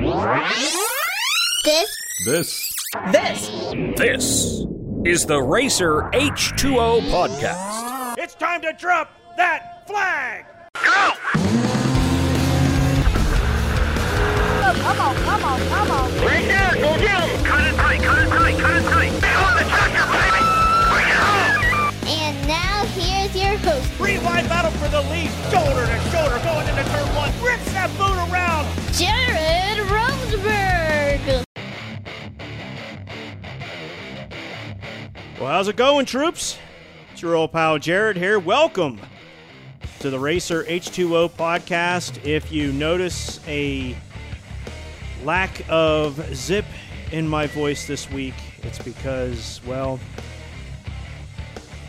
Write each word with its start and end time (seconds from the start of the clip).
This 0.00 1.94
This 2.24 2.74
This 3.12 3.50
This 3.98 4.64
is 5.04 5.26
the 5.26 5.42
Racer 5.42 6.08
H2O 6.14 7.02
podcast. 7.10 8.14
It's 8.16 8.34
time 8.34 8.62
to 8.62 8.72
drop 8.72 9.12
that 9.36 9.86
flag! 9.86 10.46
come 14.72 15.00
on, 15.00 15.14
come 15.16 15.44
on, 15.44 15.60
come 15.68 15.90
on. 15.90 16.10
Right 16.24 16.46
there, 16.46 16.72
go 16.76 16.96
get 16.98 17.20
him! 17.20 17.44
Cut 17.44 17.66
it 17.66 17.74
tight, 17.76 18.00
cut 18.00 18.18
it 18.18 18.28
tight, 18.30 18.58
cut 18.58 18.76
it 18.76 18.84
tight! 18.84 19.12
Stay 19.18 19.34
on 19.34 19.56
the 19.58 19.64
tractor, 19.68 20.06
baby! 20.16 20.40
Bring 20.88 21.08
it 21.12 21.20
home! 21.20 21.60
And 22.08 22.48
now 22.48 22.86
here's 22.96 23.36
your 23.36 23.58
host, 23.58 24.00
Rewind 24.00 24.48
battle 24.48 24.70
for 24.72 24.88
the 24.88 25.02
lead, 25.10 25.30
shoulder 25.52 25.84
to 25.84 26.00
shoulder, 26.08 26.40
going 26.42 26.66
into 26.68 26.84
turn 26.88 27.14
one. 27.14 27.30
Rips 27.44 27.70
that 27.72 27.90
boot 27.98 28.16
around. 28.16 28.39
Well, 35.40 35.48
how's 35.48 35.68
it 35.68 35.76
going, 35.76 36.04
troops? 36.04 36.58
It's 37.12 37.22
your 37.22 37.34
old 37.34 37.50
pal 37.50 37.78
Jared 37.78 38.18
here. 38.18 38.38
Welcome 38.38 39.00
to 40.00 40.10
the 40.10 40.18
Racer 40.18 40.64
H2O 40.64 41.30
podcast. 41.30 42.22
If 42.26 42.52
you 42.52 42.74
notice 42.74 43.40
a 43.48 43.96
lack 45.24 45.62
of 45.70 46.22
zip 46.34 46.66
in 47.10 47.26
my 47.26 47.46
voice 47.46 47.86
this 47.86 48.10
week, 48.10 48.34
it's 48.62 48.78
because, 48.80 49.62
well, 49.66 49.98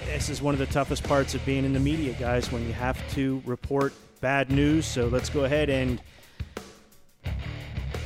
this 0.06 0.30
is 0.30 0.42
one 0.42 0.54
of 0.54 0.60
the 0.60 0.66
toughest 0.68 1.04
parts 1.04 1.36
of 1.36 1.44
being 1.46 1.66
in 1.66 1.74
the 1.74 1.80
media, 1.82 2.14
guys, 2.14 2.54
when 2.54 2.66
you 2.66 2.72
have 2.72 3.06
to 3.16 3.44
report 3.46 3.92
bad 4.22 4.50
news. 4.50 4.86
So 4.86 5.10
let's 5.10 5.28
go 5.28 5.44
ahead 5.44 5.70
and 5.70 6.02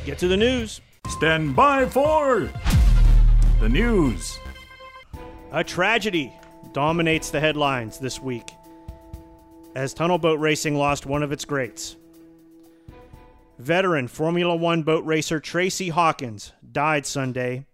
get 0.07 0.17
to 0.17 0.27
the 0.27 0.37
news. 0.37 0.81
stand 1.07 1.55
by 1.55 1.85
for 1.85 2.49
the 3.59 3.69
news. 3.69 4.39
A 5.55 5.63
tragedy 5.63 6.33
dominates 6.73 7.29
the 7.29 7.39
headlines 7.39 7.97
this 7.97 8.21
week 8.21 8.51
as 9.73 9.93
tunnel 9.93 10.17
boat 10.17 10.37
racing 10.37 10.75
lost 10.75 11.05
one 11.05 11.23
of 11.23 11.31
its 11.31 11.45
greats. 11.45 11.95
Veteran 13.57 14.09
Formula 14.09 14.53
One 14.53 14.83
boat 14.83 15.05
racer 15.05 15.39
Tracy 15.39 15.87
Hawkins 15.87 16.51
died 16.73 17.05
Sunday 17.05 17.65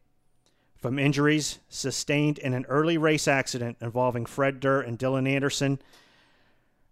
from 0.78 1.00
injuries 1.00 1.58
sustained 1.70 2.38
in 2.38 2.54
an 2.54 2.68
early 2.70 3.00
race 3.00 3.28
accident 3.28 3.78
involving 3.82 4.28
Fred 4.28 4.60
Durr 4.60 4.82
and 4.82 5.00
Dylan 5.00 5.28
Anderson 5.28 5.80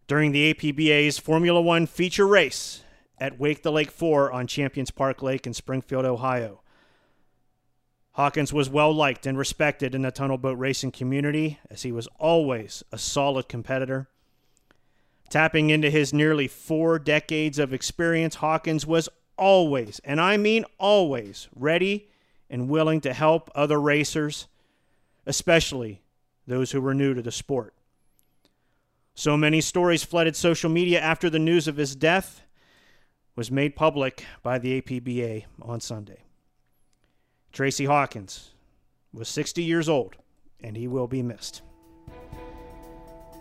during 0.07 0.31
the 0.31 0.51
APBA's 0.55 1.19
Formula 1.19 1.61
One 1.61 1.85
feature 1.85 2.25
race 2.25 2.81
at 3.19 3.39
Wake 3.39 3.61
the 3.61 3.71
Lake 3.71 3.91
4 3.91 4.31
on 4.31 4.47
Champions 4.47 4.89
Park 4.89 5.21
Lake 5.21 5.45
in 5.45 5.53
Springfield, 5.53 6.05
Ohio. 6.05 6.61
Hawkins 8.19 8.51
was 8.51 8.69
well 8.69 8.91
liked 8.91 9.25
and 9.25 9.37
respected 9.37 9.95
in 9.95 10.01
the 10.01 10.11
tunnel 10.11 10.37
boat 10.37 10.57
racing 10.57 10.91
community 10.91 11.57
as 11.69 11.83
he 11.83 11.93
was 11.93 12.05
always 12.17 12.83
a 12.91 12.97
solid 12.97 13.47
competitor. 13.47 14.09
Tapping 15.29 15.69
into 15.69 15.89
his 15.89 16.11
nearly 16.11 16.45
four 16.45 16.99
decades 16.99 17.57
of 17.57 17.71
experience, 17.71 18.35
Hawkins 18.35 18.85
was 18.85 19.07
always, 19.37 20.01
and 20.03 20.19
I 20.19 20.35
mean 20.35 20.65
always, 20.77 21.47
ready 21.55 22.09
and 22.49 22.67
willing 22.67 22.99
to 22.99 23.13
help 23.13 23.49
other 23.55 23.79
racers, 23.79 24.47
especially 25.25 26.01
those 26.45 26.71
who 26.71 26.81
were 26.81 26.93
new 26.93 27.13
to 27.13 27.21
the 27.21 27.31
sport. 27.31 27.73
So 29.15 29.37
many 29.37 29.61
stories 29.61 30.03
flooded 30.03 30.35
social 30.35 30.69
media 30.69 30.99
after 30.99 31.29
the 31.29 31.39
news 31.39 31.69
of 31.69 31.77
his 31.77 31.95
death 31.95 32.41
was 33.37 33.49
made 33.49 33.77
public 33.77 34.25
by 34.43 34.59
the 34.59 34.81
APBA 34.81 35.45
on 35.61 35.79
Sunday. 35.79 36.25
Tracy 37.51 37.85
Hawkins 37.85 38.51
was 39.13 39.27
60 39.27 39.63
years 39.63 39.89
old, 39.89 40.15
and 40.61 40.77
he 40.77 40.87
will 40.87 41.07
be 41.07 41.23
missed. 41.23 41.61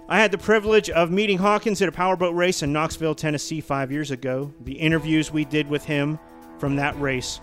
I 0.08 0.18
had 0.18 0.32
the 0.32 0.38
privilege 0.38 0.88
of 0.88 1.10
meeting 1.10 1.36
Hawkins 1.36 1.82
at 1.82 1.88
a 1.88 1.92
powerboat 1.92 2.34
race 2.34 2.62
in 2.62 2.72
Knoxville, 2.72 3.14
Tennessee, 3.14 3.60
five 3.60 3.92
years 3.92 4.10
ago. 4.10 4.52
The 4.64 4.72
interviews 4.72 5.30
we 5.30 5.44
did 5.44 5.68
with 5.68 5.84
him 5.84 6.18
from 6.58 6.76
that 6.76 6.98
race 6.98 7.40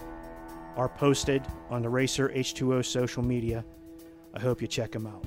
are 0.76 0.90
posted 0.90 1.44
on 1.70 1.84
the 1.84 1.90
Racer 1.90 2.30
H2O 2.30 2.84
social 2.84 3.24
media. 3.24 3.64
I 4.34 4.40
hope 4.40 4.62
you 4.62 4.68
check 4.68 4.92
them 4.92 5.06
out. 5.06 5.24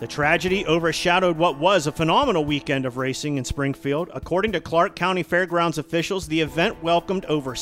The 0.00 0.06
tragedy 0.06 0.66
overshadowed 0.66 1.38
what 1.38 1.58
was 1.58 1.86
a 1.86 1.92
phenomenal 1.92 2.44
weekend 2.44 2.84
of 2.84 2.98
racing 2.98 3.38
in 3.38 3.44
Springfield. 3.44 4.10
According 4.12 4.52
to 4.52 4.60
Clark 4.60 4.96
County 4.96 5.22
Fairgrounds 5.22 5.78
officials, 5.78 6.28
the 6.28 6.40
event 6.42 6.82
welcomed 6.82 7.24
over 7.24 7.54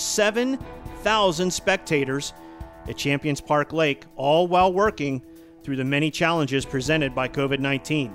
7,000 1.02 1.52
spectators 1.52 2.32
at 2.86 2.96
Champions 2.96 3.40
Park 3.40 3.72
Lake, 3.72 4.04
all 4.14 4.46
while 4.46 4.72
working 4.72 5.20
through 5.64 5.74
the 5.74 5.84
many 5.84 6.12
challenges 6.12 6.64
presented 6.64 7.12
by 7.12 7.26
COVID 7.26 7.58
19. 7.58 8.14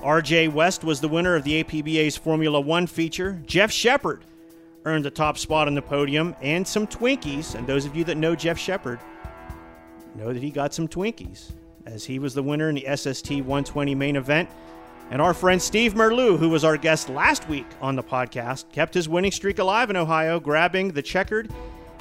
RJ 0.00 0.52
West 0.52 0.84
was 0.84 1.00
the 1.00 1.08
winner 1.08 1.34
of 1.34 1.42
the 1.42 1.64
APBA's 1.64 2.16
Formula 2.16 2.60
One 2.60 2.86
feature. 2.86 3.42
Jeff 3.46 3.72
Shepard 3.72 4.24
earned 4.84 5.04
the 5.04 5.10
top 5.10 5.38
spot 5.38 5.66
on 5.66 5.74
the 5.74 5.82
podium 5.82 6.36
and 6.40 6.64
some 6.66 6.86
Twinkies. 6.86 7.56
And 7.56 7.66
those 7.66 7.84
of 7.84 7.96
you 7.96 8.04
that 8.04 8.16
know 8.16 8.36
Jeff 8.36 8.58
Shepard 8.58 9.00
know 10.14 10.32
that 10.32 10.40
he 10.40 10.50
got 10.50 10.72
some 10.72 10.86
Twinkies 10.86 11.50
as 11.84 12.04
he 12.04 12.20
was 12.20 12.32
the 12.32 12.44
winner 12.44 12.68
in 12.68 12.76
the 12.76 12.96
SST 12.96 13.30
120 13.32 13.92
main 13.96 14.14
event. 14.14 14.48
And 15.10 15.22
our 15.22 15.34
friend 15.34 15.62
Steve 15.62 15.94
Merleau, 15.94 16.36
who 16.36 16.48
was 16.48 16.64
our 16.64 16.76
guest 16.76 17.08
last 17.08 17.48
week 17.48 17.66
on 17.80 17.94
the 17.94 18.02
podcast, 18.02 18.72
kept 18.72 18.92
his 18.92 19.08
winning 19.08 19.30
streak 19.30 19.58
alive 19.58 19.88
in 19.88 19.96
Ohio, 19.96 20.40
grabbing 20.40 20.90
the 20.90 21.02
checkered 21.02 21.50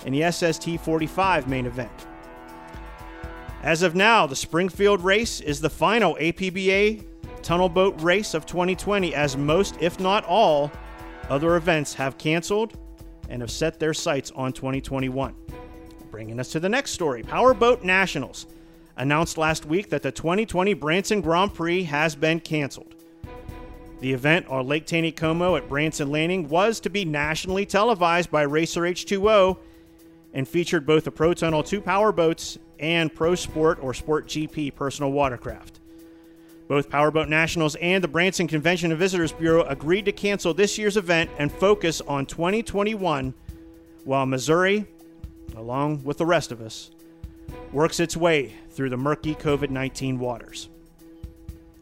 in 0.05 0.13
the 0.13 0.31
SST 0.31 0.79
45 0.79 1.47
main 1.47 1.65
event. 1.67 1.91
As 3.61 3.83
of 3.83 3.95
now, 3.95 4.25
the 4.25 4.35
Springfield 4.35 5.03
race 5.03 5.39
is 5.39 5.61
the 5.61 5.69
final 5.69 6.15
APBA 6.15 7.05
tunnel 7.41 7.69
boat 7.69 7.99
race 8.01 8.33
of 8.33 8.47
2020, 8.47 9.13
as 9.13 9.37
most, 9.37 9.75
if 9.79 9.99
not 9.99 10.25
all, 10.25 10.71
other 11.29 11.55
events 11.55 11.93
have 11.93 12.17
canceled 12.17 12.77
and 13.29 13.41
have 13.41 13.51
set 13.51 13.79
their 13.79 13.93
sights 13.93 14.31
on 14.35 14.51
2021. 14.51 15.35
Bringing 16.09 16.39
us 16.39 16.51
to 16.51 16.59
the 16.59 16.69
next 16.69 16.91
story 16.91 17.21
Powerboat 17.21 17.83
Nationals 17.83 18.47
announced 18.97 19.37
last 19.37 19.65
week 19.65 19.89
that 19.89 20.01
the 20.01 20.11
2020 20.11 20.73
Branson 20.73 21.21
Grand 21.21 21.53
Prix 21.53 21.83
has 21.83 22.15
been 22.15 22.39
canceled. 22.39 22.94
The 23.99 24.11
event 24.11 24.47
on 24.47 24.67
Lake 24.67 24.85
Taneycomo 24.85 25.57
at 25.57 25.69
Branson 25.69 26.11
Landing 26.11 26.49
was 26.49 26.79
to 26.81 26.89
be 26.89 27.05
nationally 27.05 27.65
televised 27.65 28.29
by 28.29 28.41
Racer 28.41 28.81
H2O 28.81 29.57
and 30.33 30.47
featured 30.47 30.85
both 30.85 31.05
the 31.05 31.11
Pro 31.11 31.33
Tunnel 31.33 31.63
2 31.63 31.81
powerboats 31.81 32.57
and 32.79 33.13
Pro 33.13 33.35
Sport 33.35 33.79
or 33.81 33.93
Sport 33.93 34.27
GP 34.27 34.75
personal 34.75 35.11
watercraft. 35.11 35.79
Both 36.67 36.89
Powerboat 36.89 37.29
Nationals 37.29 37.75
and 37.75 38.03
the 38.03 38.07
Branson 38.07 38.47
Convention 38.47 38.91
and 38.91 38.99
Visitors 38.99 39.31
Bureau 39.31 39.63
agreed 39.63 40.05
to 40.05 40.11
cancel 40.11 40.53
this 40.53 40.77
year's 40.77 40.97
event 40.97 41.29
and 41.37 41.51
focus 41.51 42.01
on 42.01 42.25
2021 42.25 43.33
while 44.03 44.25
Missouri, 44.25 44.85
along 45.55 46.03
with 46.03 46.17
the 46.17 46.25
rest 46.25 46.51
of 46.51 46.61
us, 46.61 46.91
works 47.71 47.99
its 47.99 48.17
way 48.17 48.53
through 48.71 48.89
the 48.89 48.97
murky 48.97 49.35
COVID 49.35 49.69
19 49.69 50.19
waters. 50.19 50.69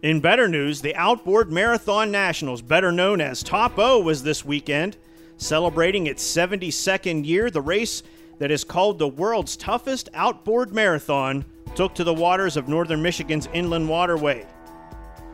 In 0.03 0.19
better 0.19 0.49
news, 0.49 0.81
the 0.81 0.93
Outboard 0.97 1.49
Marathon 1.49 2.11
Nationals, 2.11 2.61
better 2.61 2.91
known 2.91 3.21
as 3.21 3.41
Top 3.41 3.79
O, 3.79 4.01
was 4.01 4.21
this 4.21 4.43
weekend, 4.43 4.97
celebrating 5.37 6.07
its 6.07 6.21
72nd 6.21 7.25
year. 7.25 7.49
The 7.49 7.61
race 7.61 8.03
that 8.37 8.51
is 8.51 8.65
called 8.65 8.99
the 8.99 9.07
world's 9.07 9.55
toughest 9.55 10.09
outboard 10.13 10.73
marathon 10.73 11.45
took 11.73 11.95
to 11.95 12.03
the 12.03 12.13
waters 12.13 12.57
of 12.57 12.67
northern 12.67 13.01
Michigan's 13.01 13.47
Inland 13.53 13.87
Waterway. 13.87 14.45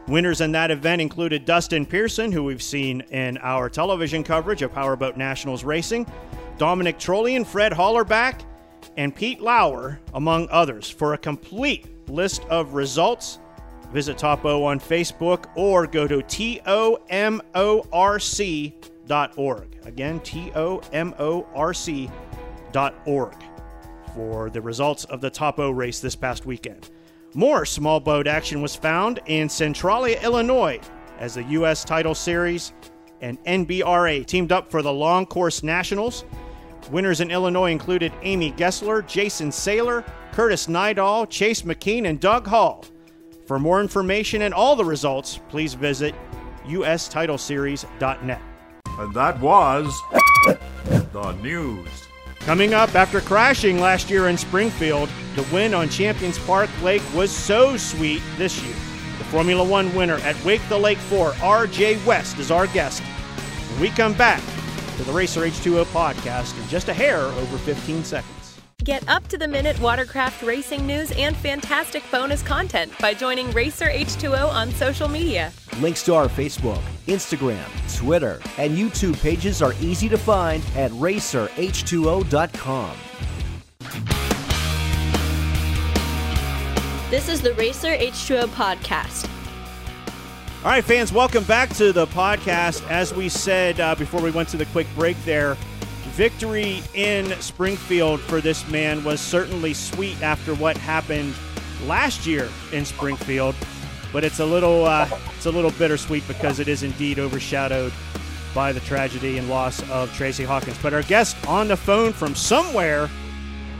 Winners 0.08 0.40
in 0.40 0.52
that 0.52 0.70
event 0.70 1.02
included 1.02 1.46
Dustin 1.46 1.84
Pearson, 1.84 2.32
who 2.32 2.44
we've 2.44 2.62
seen 2.62 3.02
in 3.10 3.40
our 3.40 3.72
television 3.72 4.24
coverage 4.24 4.62
of 4.62 4.72
Powerboat 4.72 5.18
Nationals 5.18 5.64
racing, 5.64 6.06
Dominic 6.60 7.00
Trollian, 7.00 7.44
Fred 7.44 7.72
Hollerback, 7.72 8.42
and 8.98 9.16
Pete 9.16 9.42
Lauer, 9.42 10.00
among 10.14 10.48
others. 10.52 10.88
For 10.88 11.16
a 11.16 11.18
complete 11.18 11.88
list 12.08 12.44
of 12.52 12.76
results, 12.76 13.40
visit 13.92 14.18
Topo 14.18 14.64
on 14.64 14.80
Facebook 14.80 15.46
or 15.56 15.88
go 15.88 16.08
to 16.08 16.22
tomorc.org. 16.22 16.88
Again, 19.86 20.20
tomorc.org 20.20 22.04
for 24.16 24.50
the 24.50 24.62
results 24.62 25.06
of 25.06 25.22
the 25.22 25.30
Topo 25.30 25.70
race 25.72 26.00
this 26.00 26.16
past 26.16 26.46
weekend. 26.46 26.90
More 27.34 27.66
small 27.66 28.00
boat 28.00 28.28
action 28.28 28.62
was 28.62 28.76
found 28.76 29.20
in 29.28 29.48
Centralia, 29.50 30.20
Illinois, 30.24 30.80
as 31.20 31.36
the 31.36 31.44
U.S. 31.44 31.84
Title 31.84 32.16
Series 32.16 32.74
and 33.22 33.44
NBRA 33.44 34.26
teamed 34.26 34.52
up 34.52 34.72
for 34.72 34.82
the 34.82 34.92
Long 34.92 35.26
Course 35.26 35.62
Nationals. 35.62 36.26
Winners 36.92 37.22
in 37.22 37.30
Illinois 37.30 37.72
included 37.72 38.12
Amy 38.24 38.52
Gessler, 38.54 39.06
Jason 39.06 39.50
Saylor, 39.50 40.04
Curtis 40.32 40.68
Nydall, 40.68 41.30
Chase 41.30 41.64
McKean, 41.64 42.08
and 42.08 42.20
Doug 42.20 42.48
Hall. 42.48 42.86
For 43.50 43.58
more 43.58 43.82
information 43.82 44.44
and 44.44 44.54
all 44.54 44.76
the 44.76 44.86
results, 44.86 45.40
please 45.50 45.74
visit 45.74 46.14
ustitleseries.net. 46.66 48.42
And 48.86 49.14
that 49.16 49.40
was 49.40 50.00
the 50.86 51.36
news. 51.42 51.90
Coming 52.42 52.76
up 52.76 52.94
after 52.94 53.22
crashing 53.22 53.80
last 53.80 54.08
year 54.08 54.28
in 54.28 54.38
Springfield, 54.38 55.10
the 55.36 55.42
win 55.52 55.74
on 55.74 55.90
Champions 55.90 56.38
Park 56.38 56.70
Lake 56.84 57.02
was 57.16 57.32
so 57.32 57.76
sweet 57.76 58.22
this 58.38 58.62
year. 58.64 58.76
The 59.18 59.24
Formula 59.24 59.64
One 59.64 59.96
winner 59.96 60.18
at 60.18 60.36
Wake 60.46 60.62
the 60.70 60.78
Lake 60.78 61.00
4, 61.00 61.32
RJ 61.32 62.06
West, 62.06 62.38
is 62.38 62.52
our 62.52 62.68
guest. 62.68 63.02
When 63.02 63.82
we 63.82 63.90
come 63.90 64.14
back 64.14 64.44
to 64.98 65.04
the 65.04 65.12
Racer 65.12 65.42
H2O 65.42 65.86
podcast 65.86 66.56
in 66.62 66.70
just 66.70 66.88
a 66.88 66.94
hair 66.94 67.18
over 67.18 67.58
15 67.58 68.04
seconds. 68.04 68.39
Get 68.90 69.08
up 69.08 69.28
to 69.28 69.38
the 69.38 69.48
minute 69.48 69.80
watercraft 69.80 70.42
racing 70.42 70.88
news 70.88 71.12
and 71.12 71.38
fantastic 71.38 72.02
bonus 72.10 72.42
content 72.42 72.92
by 72.98 73.14
joining 73.14 73.52
Racer 73.52 73.86
H2O 73.86 74.52
on 74.52 74.72
social 74.72 75.08
media. 75.08 75.52
Links 75.80 76.02
to 76.06 76.16
our 76.16 76.28
Facebook, 76.28 76.82
Instagram, 77.06 77.68
Twitter, 77.96 78.42
and 78.58 78.76
YouTube 78.76 79.22
pages 79.22 79.62
are 79.62 79.76
easy 79.80 80.10
to 80.10 80.18
find 80.18 80.64
at 80.76 80.90
racerh2o.com. 80.94 82.98
This 87.12 87.30
is 87.30 87.44
the 87.44 87.54
Racer 87.54 87.96
H2O 87.96 88.48
podcast. 88.48 89.30
All 90.64 90.72
right, 90.72 90.84
fans, 90.84 91.14
welcome 91.14 91.44
back 91.44 91.70
to 91.76 91.94
the 91.94 92.08
podcast. 92.08 92.90
As 92.90 93.14
we 93.14 93.30
said 93.30 93.80
uh, 93.80 93.94
before 93.94 94.20
we 94.20 94.32
went 94.32 94.50
to 94.50 94.58
the 94.58 94.66
quick 94.66 94.88
break 94.96 95.24
there, 95.26 95.58
victory 96.20 96.84
in 96.96 97.32
Springfield 97.40 98.20
for 98.20 98.42
this 98.42 98.68
man 98.68 99.02
was 99.06 99.22
certainly 99.22 99.74
sweet 99.74 100.22
after 100.22 100.54
what 100.56 100.76
happened 100.76 101.34
last 101.86 102.28
year 102.28 102.50
in 102.74 102.84
Springfield, 102.84 103.56
but 104.12 104.26
it's 104.26 104.40
a 104.42 104.46
little 104.46 104.84
uh, 104.84 105.08
it's 105.38 105.46
a 105.46 105.50
little 105.50 105.72
bittersweet 105.72 106.28
because 106.28 106.60
it 106.60 106.68
is 106.68 106.84
indeed 106.84 107.20
overshadowed 107.20 107.94
by 108.54 108.74
the 108.74 108.82
tragedy 108.82 109.38
and 109.38 109.48
loss 109.48 109.82
of 109.90 110.14
Tracy 110.14 110.44
Hawkins. 110.44 110.78
But 110.82 110.94
our 110.94 111.04
guest 111.04 111.38
on 111.48 111.70
the 111.70 111.78
phone 111.78 112.12
from 112.12 112.36
somewhere 112.36 113.10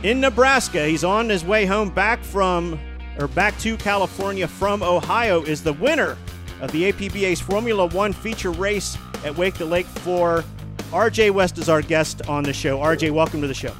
in 0.02 0.18
Nebraska, 0.18 0.86
he's 0.86 1.04
on 1.04 1.28
his 1.28 1.44
way 1.44 1.66
home 1.66 1.90
back 1.90 2.24
from 2.24 2.80
or 3.18 3.28
back 3.28 3.58
to 3.58 3.76
California 3.76 4.48
from 4.48 4.82
Ohio, 4.82 5.42
is 5.42 5.62
the 5.62 5.74
winner 5.74 6.16
of 6.62 6.72
the 6.72 6.90
APBA's 6.90 7.42
Formula 7.42 7.84
One 7.88 8.14
feature 8.14 8.50
race 8.50 8.96
at 9.26 9.36
Wake 9.36 9.56
the 9.56 9.66
Lake 9.66 9.84
4 9.84 10.42
RJ 10.90 11.30
West 11.30 11.56
is 11.56 11.68
our 11.68 11.82
guest 11.82 12.26
on 12.26 12.42
the 12.42 12.52
show. 12.52 12.78
RJ, 12.78 13.12
welcome 13.12 13.40
to 13.40 13.46
the 13.46 13.54
show. 13.54 13.72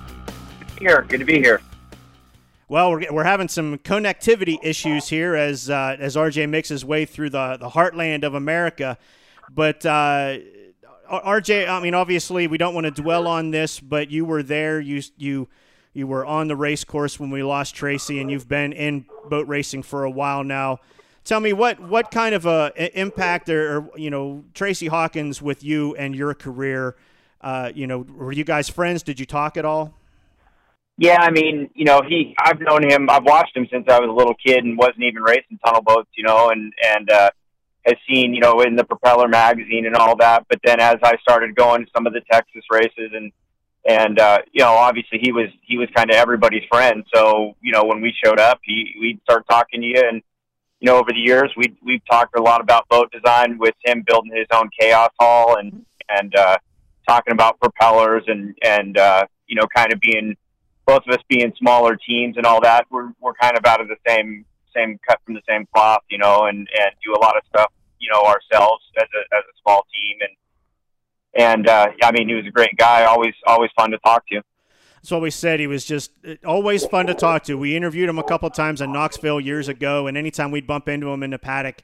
Here, 0.79 1.05
good 1.09 1.19
to 1.19 1.27
be 1.27 1.41
here. 1.41 1.61
Well, 2.69 2.93
we're, 2.93 3.13
we're 3.13 3.25
having 3.25 3.49
some 3.49 3.79
connectivity 3.79 4.59
issues 4.63 5.09
here 5.09 5.35
as 5.35 5.69
uh, 5.69 5.97
as 5.99 6.15
RJ 6.15 6.49
makes 6.49 6.69
his 6.69 6.85
way 6.85 7.05
through 7.05 7.31
the, 7.31 7.57
the 7.59 7.69
heartland 7.69 8.23
of 8.23 8.35
America. 8.35 8.97
But 9.53 9.85
uh, 9.85 10.39
RJ, 11.11 11.69
I 11.69 11.81
mean, 11.81 11.95
obviously, 11.95 12.47
we 12.47 12.59
don't 12.59 12.75
want 12.75 12.85
to 12.85 12.93
dwell 12.93 13.27
on 13.27 13.51
this, 13.51 13.81
but 13.81 14.09
you 14.09 14.25
were 14.25 14.45
there. 14.45 14.79
You 14.79 15.03
you 15.17 15.49
you 15.93 16.07
were 16.07 16.25
on 16.25 16.47
the 16.47 16.55
race 16.55 16.85
course 16.85 17.19
when 17.19 17.31
we 17.31 17.43
lost 17.43 17.75
Tracy, 17.75 18.21
and 18.21 18.31
you've 18.31 18.49
been 18.49 18.73
in 18.73 19.05
boat 19.29 19.49
racing 19.49 19.83
for 19.83 20.05
a 20.05 20.11
while 20.11 20.45
now. 20.45 20.79
Tell 21.31 21.39
me 21.39 21.53
what 21.53 21.79
what 21.79 22.11
kind 22.11 22.35
of 22.35 22.45
a 22.45 22.73
impact 23.01 23.49
or, 23.51 23.77
or 23.77 23.91
you 23.97 24.11
know 24.11 24.43
Tracy 24.53 24.89
Hawkins 24.89 25.41
with 25.41 25.63
you 25.63 25.95
and 25.95 26.13
your 26.13 26.35
career. 26.35 26.97
Uh, 27.41 27.71
you 27.73 27.87
know, 27.87 28.01
were 28.01 28.33
you 28.33 28.43
guys 28.43 28.69
friends? 28.69 29.05
Did 29.05 29.21
you 29.21 29.27
talk 29.27 29.57
at 29.57 29.65
all? 29.65 29.95
Yeah, 30.99 31.19
I 31.21 31.31
mean, 31.31 31.71
you 31.73 31.85
know, 31.85 32.03
he 32.03 32.35
I've 32.37 32.59
known 32.59 32.83
him. 32.83 33.09
I've 33.09 33.23
watched 33.23 33.57
him 33.57 33.69
since 33.71 33.85
I 33.89 34.01
was 34.01 34.09
a 34.09 34.13
little 34.13 34.35
kid 34.45 34.65
and 34.65 34.77
wasn't 34.77 35.05
even 35.05 35.23
racing 35.23 35.61
tunnel 35.65 35.83
boats, 35.83 36.11
you 36.17 36.25
know, 36.25 36.51
and 36.51 36.73
and 36.85 37.09
uh, 37.09 37.31
has 37.87 37.95
seen, 38.09 38.35
you 38.35 38.41
know, 38.41 38.63
in 38.63 38.75
the 38.75 38.83
Propeller 38.83 39.29
magazine 39.29 39.87
and 39.87 39.95
all 39.95 40.17
that. 40.17 40.47
But 40.49 40.59
then 40.65 40.81
as 40.81 40.97
I 41.05 41.15
started 41.23 41.55
going 41.55 41.85
to 41.85 41.91
some 41.95 42.09
of 42.09 42.13
the 42.13 42.23
Texas 42.29 42.65
races 42.73 43.13
and 43.15 43.31
and 43.89 44.19
uh, 44.19 44.39
you 44.51 44.65
know, 44.65 44.73
obviously 44.73 45.21
he 45.23 45.31
was 45.31 45.47
he 45.63 45.79
was 45.79 45.89
kind 45.95 46.11
of 46.11 46.17
everybody's 46.17 46.65
friend. 46.69 47.05
So 47.15 47.55
you 47.61 47.71
know, 47.71 47.85
when 47.85 48.01
we 48.01 48.13
showed 48.25 48.41
up, 48.41 48.59
he 48.65 48.97
we'd 49.01 49.21
start 49.23 49.45
talking 49.49 49.81
to 49.83 49.87
you, 49.87 50.03
and 50.11 50.23
you 50.81 50.87
know, 50.87 50.97
over 50.97 51.13
the 51.13 51.21
years 51.21 51.53
we 51.57 51.77
we've 51.83 52.05
talked 52.11 52.37
a 52.37 52.43
lot 52.43 52.61
about 52.61 52.89
boat 52.89 53.13
design 53.13 53.59
with 53.59 53.75
him 53.85 54.03
building 54.07 54.33
his 54.35 54.47
own 54.53 54.69
chaos 54.79 55.11
hull 55.21 55.57
and 55.57 55.85
and 56.09 56.35
uh, 56.35 56.57
talking 57.09 57.33
about 57.33 57.61
propellers 57.61 58.25
and 58.27 58.57
and 58.63 58.99
uh, 58.99 59.25
you 59.47 59.57
know, 59.57 59.67
kind 59.75 59.93
of 59.93 60.01
being 60.01 60.37
both 60.87 61.03
of 61.07 61.15
us 61.15 61.23
being 61.29 61.53
smaller 61.59 61.97
teams 61.97 62.37
and 62.37 62.47
all 62.47 62.61
that. 62.63 62.87
We're 62.91 63.13
we're 63.21 63.35
kind 63.35 63.57
of 63.57 63.65
out 63.67 63.81
of 63.81 63.89
the 63.89 63.97
same 64.07 64.45
same 64.75 64.99
cut 65.07 65.21
from 65.25 65.35
the 65.35 65.43
same 65.49 65.67
cloth, 65.75 66.03
you 66.11 66.19
know, 66.19 66.47
and 66.47 66.59
and 66.59 66.93
do 67.05 67.15
a 67.15 67.21
lot 67.21 67.37
of 67.37 67.43
stuff, 67.49 67.73
you 67.99 68.11
know, 68.11 68.23
ourselves 68.23 68.83
as 68.97 69.09
a 69.15 69.37
as 69.37 69.45
a 69.45 69.55
small 69.63 69.87
team 69.95 70.19
and 70.21 70.37
and 71.35 71.69
uh, 71.69 71.89
I 72.03 72.13
mean, 72.13 72.29
he 72.29 72.35
was 72.35 72.47
a 72.47 72.51
great 72.51 72.77
guy. 72.77 73.05
Always, 73.05 73.35
always 73.47 73.71
fun 73.77 73.93
to 73.93 73.99
talk 73.99 74.27
to. 74.29 74.43
That's 75.01 75.13
what 75.13 75.23
we 75.23 75.31
said. 75.31 75.61
He 75.61 75.67
was 75.67 75.85
just 75.85 76.11
uh, 76.29 76.35
always 76.45 76.85
fun 76.85 77.07
to 77.07 77.15
talk 77.15 77.45
to. 77.45 77.57
We 77.57 77.75
interviewed 77.75 78.09
him 78.09 78.19
a 78.19 78.23
couple 78.23 78.51
times 78.51 78.81
in 78.81 78.93
Knoxville 78.93 79.41
years 79.41 79.69
ago, 79.69 80.07
and 80.07 80.17
anytime 80.17 80.51
we'd 80.51 80.67
bump 80.67 80.89
into 80.89 81.09
him 81.09 81.23
in 81.23 81.31
the 81.31 81.39
paddock, 81.39 81.83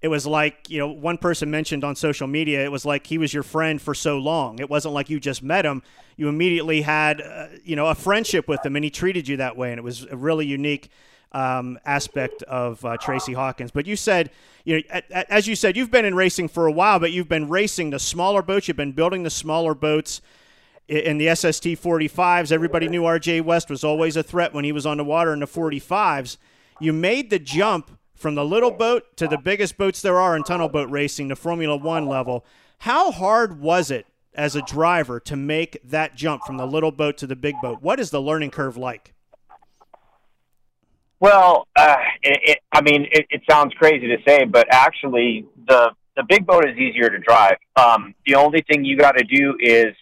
it 0.00 0.08
was 0.08 0.26
like 0.26 0.68
you 0.70 0.78
know 0.78 0.88
one 0.88 1.18
person 1.18 1.50
mentioned 1.50 1.84
on 1.84 1.94
social 1.94 2.26
media. 2.26 2.64
It 2.64 2.72
was 2.72 2.84
like 2.84 3.06
he 3.06 3.18
was 3.18 3.34
your 3.34 3.42
friend 3.42 3.80
for 3.80 3.94
so 3.94 4.18
long. 4.18 4.58
It 4.60 4.70
wasn't 4.70 4.94
like 4.94 5.10
you 5.10 5.20
just 5.20 5.42
met 5.42 5.66
him. 5.66 5.82
You 6.16 6.28
immediately 6.28 6.82
had 6.82 7.20
uh, 7.20 7.48
you 7.64 7.76
know 7.76 7.86
a 7.86 7.94
friendship 7.94 8.48
with 8.48 8.64
him, 8.64 8.76
and 8.76 8.84
he 8.84 8.90
treated 8.90 9.28
you 9.28 9.36
that 9.38 9.56
way, 9.56 9.70
and 9.70 9.78
it 9.78 9.84
was 9.84 10.04
a 10.04 10.16
really 10.16 10.46
unique 10.46 10.88
um, 11.32 11.78
aspect 11.84 12.42
of 12.44 12.82
uh, 12.84 12.96
Tracy 12.96 13.34
Hawkins. 13.34 13.72
But 13.72 13.86
you 13.86 13.96
said, 13.96 14.30
you 14.64 14.82
know, 14.90 15.00
as 15.10 15.46
you 15.46 15.54
said, 15.54 15.76
you've 15.76 15.90
been 15.90 16.06
in 16.06 16.14
racing 16.14 16.48
for 16.48 16.66
a 16.66 16.72
while, 16.72 16.98
but 16.98 17.12
you've 17.12 17.28
been 17.28 17.48
racing 17.50 17.90
the 17.90 17.98
smaller 17.98 18.40
boats. 18.40 18.68
You've 18.68 18.76
been 18.78 18.92
building 18.92 19.22
the 19.22 19.30
smaller 19.30 19.74
boats 19.74 20.22
in 20.88 21.18
the 21.18 21.34
SST 21.34 21.64
45s. 21.64 22.52
Everybody 22.52 22.88
knew 22.88 23.02
RJ 23.02 23.42
West 23.42 23.70
was 23.70 23.84
always 23.84 24.16
a 24.16 24.22
threat 24.22 24.52
when 24.52 24.64
he 24.64 24.72
was 24.72 24.86
on 24.86 24.98
the 24.98 25.04
water 25.04 25.32
in 25.32 25.40
the 25.40 25.46
45s. 25.46 26.36
You 26.80 26.92
made 26.92 27.30
the 27.30 27.38
jump 27.38 27.98
from 28.14 28.34
the 28.34 28.44
little 28.44 28.70
boat 28.70 29.16
to 29.16 29.26
the 29.26 29.38
biggest 29.38 29.76
boats 29.76 30.02
there 30.02 30.18
are 30.18 30.36
in 30.36 30.42
tunnel 30.42 30.68
boat 30.68 30.90
racing, 30.90 31.28
the 31.28 31.36
Formula 31.36 31.76
One 31.76 32.06
level. 32.06 32.44
How 32.78 33.10
hard 33.10 33.60
was 33.60 33.90
it 33.90 34.06
as 34.34 34.56
a 34.56 34.62
driver 34.62 35.20
to 35.20 35.36
make 35.36 35.78
that 35.84 36.16
jump 36.16 36.42
from 36.44 36.56
the 36.56 36.66
little 36.66 36.92
boat 36.92 37.16
to 37.18 37.26
the 37.26 37.36
big 37.36 37.54
boat? 37.62 37.82
What 37.82 38.00
is 38.00 38.10
the 38.10 38.20
learning 38.20 38.50
curve 38.50 38.76
like? 38.76 39.14
Well, 41.20 41.66
uh, 41.76 41.96
it, 42.22 42.40
it, 42.42 42.58
I 42.72 42.82
mean, 42.82 43.06
it, 43.10 43.26
it 43.30 43.42
sounds 43.48 43.72
crazy 43.74 44.08
to 44.08 44.18
say, 44.26 44.44
but 44.44 44.66
actually, 44.70 45.46
the 45.66 45.92
the 46.16 46.22
big 46.28 46.46
boat 46.46 46.68
is 46.68 46.76
easier 46.76 47.08
to 47.08 47.18
drive. 47.18 47.56
Um, 47.76 48.14
the 48.26 48.36
only 48.36 48.62
thing 48.62 48.84
you 48.84 48.96
got 48.96 49.16
to 49.16 49.24
do 49.24 49.56
is 49.58 49.94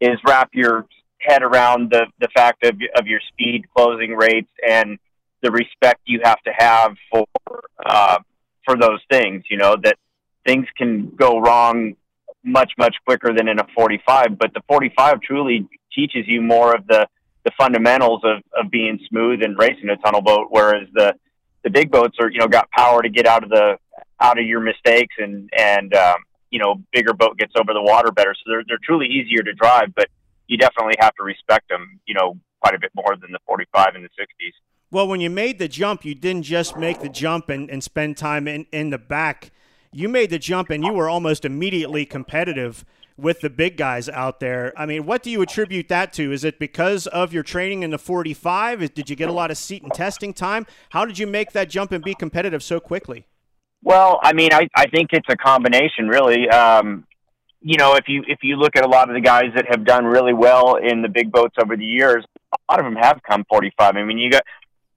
is 0.00 0.18
wrap 0.26 0.50
your 0.52 0.86
head 1.18 1.42
around 1.42 1.90
the 1.90 2.06
the 2.20 2.28
fact 2.34 2.64
of 2.64 2.76
of 2.96 3.06
your 3.06 3.20
speed, 3.28 3.64
closing 3.74 4.14
rates, 4.14 4.50
and 4.66 4.98
the 5.42 5.50
respect 5.50 6.00
you 6.06 6.20
have 6.22 6.40
to 6.42 6.52
have 6.56 6.96
for 7.10 7.26
uh, 7.84 8.18
for 8.64 8.76
those 8.76 9.00
things. 9.10 9.44
You 9.50 9.56
know 9.56 9.76
that 9.82 9.96
things 10.46 10.66
can 10.76 11.10
go 11.10 11.40
wrong 11.40 11.96
much 12.44 12.72
much 12.78 12.96
quicker 13.04 13.32
than 13.34 13.48
in 13.48 13.58
a 13.58 13.66
45, 13.74 14.38
but 14.38 14.54
the 14.54 14.62
45 14.68 15.20
truly 15.20 15.68
teaches 15.92 16.26
you 16.26 16.40
more 16.40 16.74
of 16.74 16.86
the 16.86 17.06
the 17.44 17.50
fundamentals 17.58 18.20
of, 18.24 18.42
of 18.56 18.70
being 18.70 18.98
smooth 19.08 19.42
and 19.42 19.58
racing 19.58 19.88
a 19.88 19.96
tunnel 19.96 20.20
boat, 20.20 20.48
whereas 20.50 20.88
the 20.92 21.14
the 21.64 21.70
big 21.70 21.90
boats 21.90 22.16
are 22.20 22.30
you 22.30 22.38
know 22.38 22.48
got 22.48 22.70
power 22.70 23.02
to 23.02 23.08
get 23.08 23.26
out 23.26 23.42
of 23.42 23.50
the 23.50 23.76
out 24.20 24.38
of 24.38 24.46
your 24.46 24.60
mistakes 24.60 25.14
and 25.18 25.50
and 25.56 25.94
um, 25.94 26.16
you 26.50 26.58
know 26.58 26.82
bigger 26.92 27.12
boat 27.12 27.36
gets 27.38 27.52
over 27.56 27.72
the 27.72 27.82
water 27.82 28.10
better, 28.10 28.34
so 28.34 28.50
they're 28.50 28.64
they're 28.66 28.80
truly 28.82 29.06
easier 29.06 29.42
to 29.42 29.52
drive, 29.54 29.94
but 29.94 30.08
you 30.48 30.56
definitely 30.56 30.96
have 30.98 31.14
to 31.16 31.22
respect 31.22 31.68
them, 31.68 32.00
you 32.06 32.14
know, 32.14 32.36
quite 32.60 32.74
a 32.74 32.78
bit 32.78 32.90
more 32.94 33.14
than 33.20 33.30
the 33.30 33.38
45 33.46 33.94
and 33.94 34.04
the 34.04 34.08
60s. 34.08 34.52
Well, 34.90 35.06
when 35.06 35.20
you 35.20 35.30
made 35.30 35.58
the 35.58 35.68
jump, 35.68 36.04
you 36.04 36.14
didn't 36.14 36.44
just 36.44 36.76
make 36.76 37.00
the 37.00 37.10
jump 37.10 37.50
and, 37.50 37.70
and 37.70 37.84
spend 37.84 38.16
time 38.16 38.48
in, 38.48 38.66
in 38.72 38.90
the 38.90 38.98
back. 38.98 39.52
You 39.92 40.08
made 40.08 40.30
the 40.30 40.38
jump 40.38 40.70
and 40.70 40.82
you 40.82 40.94
were 40.94 41.08
almost 41.08 41.44
immediately 41.44 42.06
competitive 42.06 42.84
with 43.18 43.40
the 43.40 43.50
big 43.50 43.76
guys 43.76 44.08
out 44.08 44.40
there. 44.40 44.72
I 44.76 44.86
mean, 44.86 45.04
what 45.04 45.22
do 45.22 45.30
you 45.30 45.42
attribute 45.42 45.88
that 45.88 46.12
to? 46.14 46.32
Is 46.32 46.44
it 46.44 46.58
because 46.58 47.06
of 47.08 47.32
your 47.32 47.42
training 47.42 47.82
in 47.82 47.90
the 47.90 47.98
45? 47.98 48.94
Did 48.94 49.10
you 49.10 49.16
get 49.16 49.28
a 49.28 49.32
lot 49.32 49.50
of 49.50 49.58
seat 49.58 49.82
and 49.82 49.92
testing 49.92 50.32
time? 50.32 50.66
How 50.90 51.04
did 51.04 51.18
you 51.18 51.26
make 51.26 51.52
that 51.52 51.68
jump 51.68 51.92
and 51.92 52.02
be 52.02 52.14
competitive 52.14 52.62
so 52.62 52.80
quickly? 52.80 53.26
Well, 53.82 54.18
I 54.22 54.32
mean, 54.32 54.52
I, 54.52 54.68
I 54.74 54.86
think 54.86 55.10
it's 55.12 55.28
a 55.28 55.36
combination, 55.36 56.08
really. 56.08 56.48
Um, 56.48 57.06
you 57.60 57.76
know, 57.76 57.94
if 57.94 58.08
you 58.08 58.24
if 58.26 58.38
you 58.42 58.56
look 58.56 58.76
at 58.76 58.84
a 58.84 58.88
lot 58.88 59.08
of 59.08 59.14
the 59.14 59.20
guys 59.20 59.52
that 59.54 59.66
have 59.68 59.84
done 59.84 60.04
really 60.04 60.32
well 60.32 60.76
in 60.76 61.02
the 61.02 61.08
big 61.08 61.32
boats 61.32 61.56
over 61.60 61.76
the 61.76 61.84
years, 61.84 62.24
a 62.52 62.72
lot 62.72 62.78
of 62.78 62.84
them 62.84 62.96
have 62.96 63.20
come 63.28 63.44
45. 63.48 63.96
I 63.96 64.04
mean, 64.04 64.18
you 64.18 64.30
got 64.30 64.42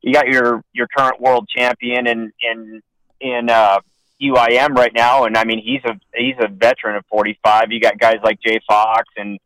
you 0.01 0.13
got 0.13 0.27
your 0.27 0.63
your 0.73 0.87
current 0.87 1.19
world 1.19 1.47
champion 1.49 2.07
in 2.07 2.31
in 2.41 2.81
in 3.19 3.49
uh, 3.49 3.79
UIM 4.21 4.75
right 4.75 4.93
now, 4.93 5.25
and 5.25 5.37
I 5.37 5.43
mean 5.43 5.61
he's 5.63 5.81
a 5.85 5.99
he's 6.15 6.35
a 6.39 6.47
veteran 6.47 6.95
of 6.97 7.05
45. 7.07 7.71
You 7.71 7.79
got 7.79 7.97
guys 7.97 8.17
like 8.23 8.39
Jay 8.41 8.59
Fox 8.67 9.07
and 9.17 9.39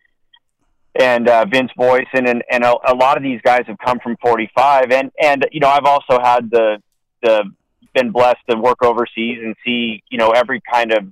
and 1.00 1.28
uh, 1.28 1.46
Vince 1.46 1.72
Boyson, 1.76 2.28
and 2.28 2.44
and 2.52 2.64
a, 2.64 2.74
a 2.88 2.94
lot 2.94 3.18
of 3.18 3.24
these 3.24 3.42
guys 3.42 3.64
have 3.68 3.78
come 3.78 4.00
from 4.00 4.18
45. 4.18 4.92
And 4.92 5.12
and 5.22 5.48
you 5.52 5.62
know 5.62 5.70
I've 5.70 5.86
also 5.86 6.20
had 6.22 6.50
the 6.50 6.82
the 7.22 7.46
been 7.96 8.12
blessed 8.12 8.42
to 8.50 8.58
work 8.58 8.84
overseas 8.84 9.40
and 9.44 9.56
see 9.66 10.04
you 10.10 10.18
know 10.18 10.30
every 10.30 10.62
kind 10.72 10.92
of 10.92 11.06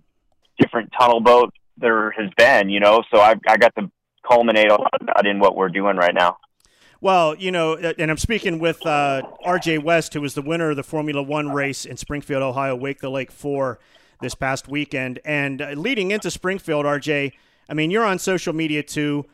different 0.60 0.92
tunnel 1.00 1.20
boat 1.20 1.54
there 1.78 2.12
has 2.12 2.30
been. 2.38 2.70
You 2.70 2.80
know, 2.80 3.02
so 3.12 3.20
I 3.20 3.36
I 3.48 3.58
got 3.58 3.74
to 3.78 3.90
culminate 4.30 4.70
a 4.70 4.76
lot 4.76 5.26
in 5.26 5.40
what 5.40 5.56
we're 5.56 5.70
doing 5.70 5.98
right 5.98 6.14
now. 6.14 6.38
Well, 7.02 7.36
you 7.36 7.52
know, 7.52 7.76
and 7.76 8.10
I'm 8.10 8.18
speaking 8.18 8.60
with 8.60 8.86
uh, 8.86 9.24
RJ 9.46 9.84
West, 9.84 10.14
who 10.14 10.22
was 10.22 10.36
the 10.36 10.42
winner 10.42 10.70
of 10.70 10.78
the 10.78 10.84
Formula 10.84 11.22
One 11.22 11.52
race 11.52 11.84
in 11.84 11.98
Springfield, 11.98 12.42
Ohio, 12.42 12.78
Wake 12.78 13.02
the 13.02 13.10
Lake 13.10 13.30
4 13.30 13.78
this 14.22 14.36
past 14.36 14.70
weekend. 14.70 15.20
And 15.26 15.62
uh, 15.62 15.72
leading 15.72 16.12
into 16.12 16.32
Springfield, 16.32 16.86
RJ, 16.86 17.34
I 17.68 17.74
mean, 17.74 17.92
you're 17.92 18.06
on 18.06 18.20
social 18.20 18.54
media 18.54 18.84
too. 18.84 19.26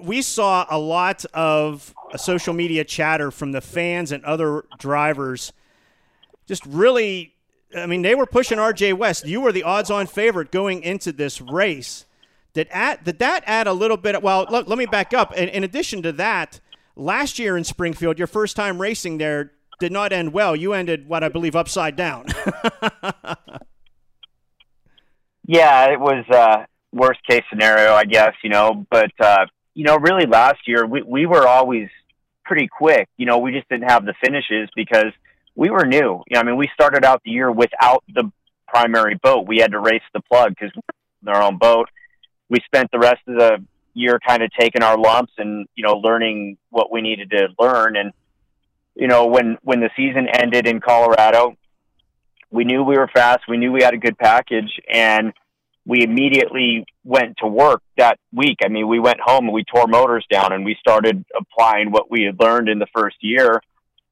We 0.00 0.22
saw 0.22 0.64
a 0.70 0.78
lot 0.78 1.26
of 1.34 1.94
social 2.16 2.54
media 2.54 2.84
chatter 2.84 3.30
from 3.30 3.52
the 3.52 3.60
fans 3.60 4.10
and 4.10 4.24
other 4.24 4.64
drivers. 4.78 5.52
Just 6.46 6.64
really, 6.66 7.34
I 7.76 7.86
mean, 7.86 8.02
they 8.02 8.14
were 8.14 8.26
pushing 8.26 8.58
RJ 8.58 8.94
West. 8.94 9.26
You 9.26 9.40
were 9.40 9.52
the 9.52 9.62
odds 9.62 9.90
on 9.90 10.06
favorite 10.06 10.50
going 10.50 10.82
into 10.82 11.12
this 11.12 11.40
race. 11.40 12.04
Did, 12.52 12.68
add, 12.70 13.04
did 13.04 13.18
that 13.18 13.42
add 13.46 13.66
a 13.66 13.72
little 13.72 13.96
bit? 13.96 14.14
Of, 14.14 14.22
well, 14.22 14.46
let, 14.48 14.68
let 14.68 14.78
me 14.78 14.86
back 14.86 15.12
up. 15.12 15.34
In, 15.34 15.48
in 15.48 15.64
addition 15.64 16.02
to 16.02 16.12
that, 16.12 16.60
last 16.94 17.38
year 17.38 17.56
in 17.56 17.64
Springfield, 17.64 18.18
your 18.18 18.26
first 18.26 18.56
time 18.56 18.80
racing 18.80 19.18
there 19.18 19.52
did 19.78 19.92
not 19.92 20.12
end 20.12 20.32
well. 20.32 20.56
You 20.56 20.72
ended 20.72 21.08
what 21.08 21.22
I 21.22 21.28
believe 21.28 21.54
upside 21.54 21.96
down. 21.96 22.26
yeah, 25.46 25.92
it 25.92 26.00
was 26.00 26.24
uh, 26.30 26.64
worst 26.92 27.20
case 27.28 27.42
scenario, 27.50 27.92
I 27.92 28.04
guess. 28.04 28.32
You 28.42 28.50
know, 28.50 28.86
but 28.90 29.10
uh, 29.20 29.46
you 29.74 29.84
know, 29.84 29.96
really 29.96 30.26
last 30.26 30.66
year 30.66 30.86
we 30.86 31.02
we 31.02 31.26
were 31.26 31.46
always 31.46 31.88
pretty 32.44 32.68
quick. 32.68 33.08
You 33.16 33.26
know, 33.26 33.38
we 33.38 33.52
just 33.52 33.68
didn't 33.68 33.90
have 33.90 34.04
the 34.04 34.14
finishes 34.24 34.70
because 34.74 35.12
we 35.56 35.70
were 35.70 35.84
new. 35.84 36.22
You 36.28 36.34
know, 36.34 36.40
I 36.40 36.42
mean, 36.44 36.56
we 36.56 36.68
started 36.74 37.04
out 37.04 37.22
the 37.24 37.30
year 37.30 37.50
without 37.50 38.04
the 38.14 38.30
primary 38.68 39.16
boat. 39.16 39.48
We 39.48 39.58
had 39.58 39.72
to 39.72 39.80
race 39.80 40.02
the 40.12 40.20
plug 40.20 40.50
because 40.50 40.70
we 40.74 40.82
our 41.28 41.42
own 41.42 41.58
boat. 41.58 41.88
We 42.48 42.60
spent 42.64 42.90
the 42.92 43.00
rest 43.00 43.22
of 43.26 43.36
the 43.36 43.64
year 43.94 44.20
kind 44.24 44.42
of 44.42 44.50
taking 44.52 44.82
our 44.82 44.96
lumps 44.96 45.32
and 45.38 45.66
you 45.74 45.82
know 45.82 45.94
learning 45.94 46.58
what 46.70 46.92
we 46.92 47.00
needed 47.00 47.30
to 47.30 47.48
learn. 47.58 47.96
And 47.96 48.12
you 48.94 49.08
know 49.08 49.26
when 49.26 49.58
when 49.62 49.80
the 49.80 49.90
season 49.96 50.28
ended 50.28 50.68
in 50.68 50.80
Colorado 50.80 51.56
we 52.50 52.64
knew 52.64 52.84
we 52.84 52.96
were 52.96 53.10
fast. 53.12 53.40
We 53.48 53.56
knew 53.56 53.72
we 53.72 53.82
had 53.82 53.94
a 53.94 53.98
good 53.98 54.16
package 54.16 54.80
and 54.88 55.32
we 55.84 56.02
immediately 56.02 56.84
went 57.02 57.38
to 57.38 57.48
work 57.48 57.82
that 57.96 58.20
week. 58.32 58.58
I 58.64 58.68
mean 58.68 58.86
we 58.86 59.00
went 59.00 59.18
home 59.20 59.46
and 59.46 59.54
we 59.54 59.64
tore 59.64 59.88
motors 59.88 60.26
down 60.30 60.52
and 60.52 60.64
we 60.64 60.76
started 60.78 61.24
applying 61.36 61.90
what 61.90 62.08
we 62.08 62.22
had 62.22 62.38
learned 62.38 62.68
in 62.68 62.78
the 62.78 62.86
first 62.94 63.16
year 63.20 63.60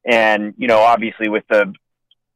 and 0.06 0.54
you 0.56 0.68
know 0.68 0.78
obviously 0.78 1.28
with 1.28 1.44
the 1.48 1.72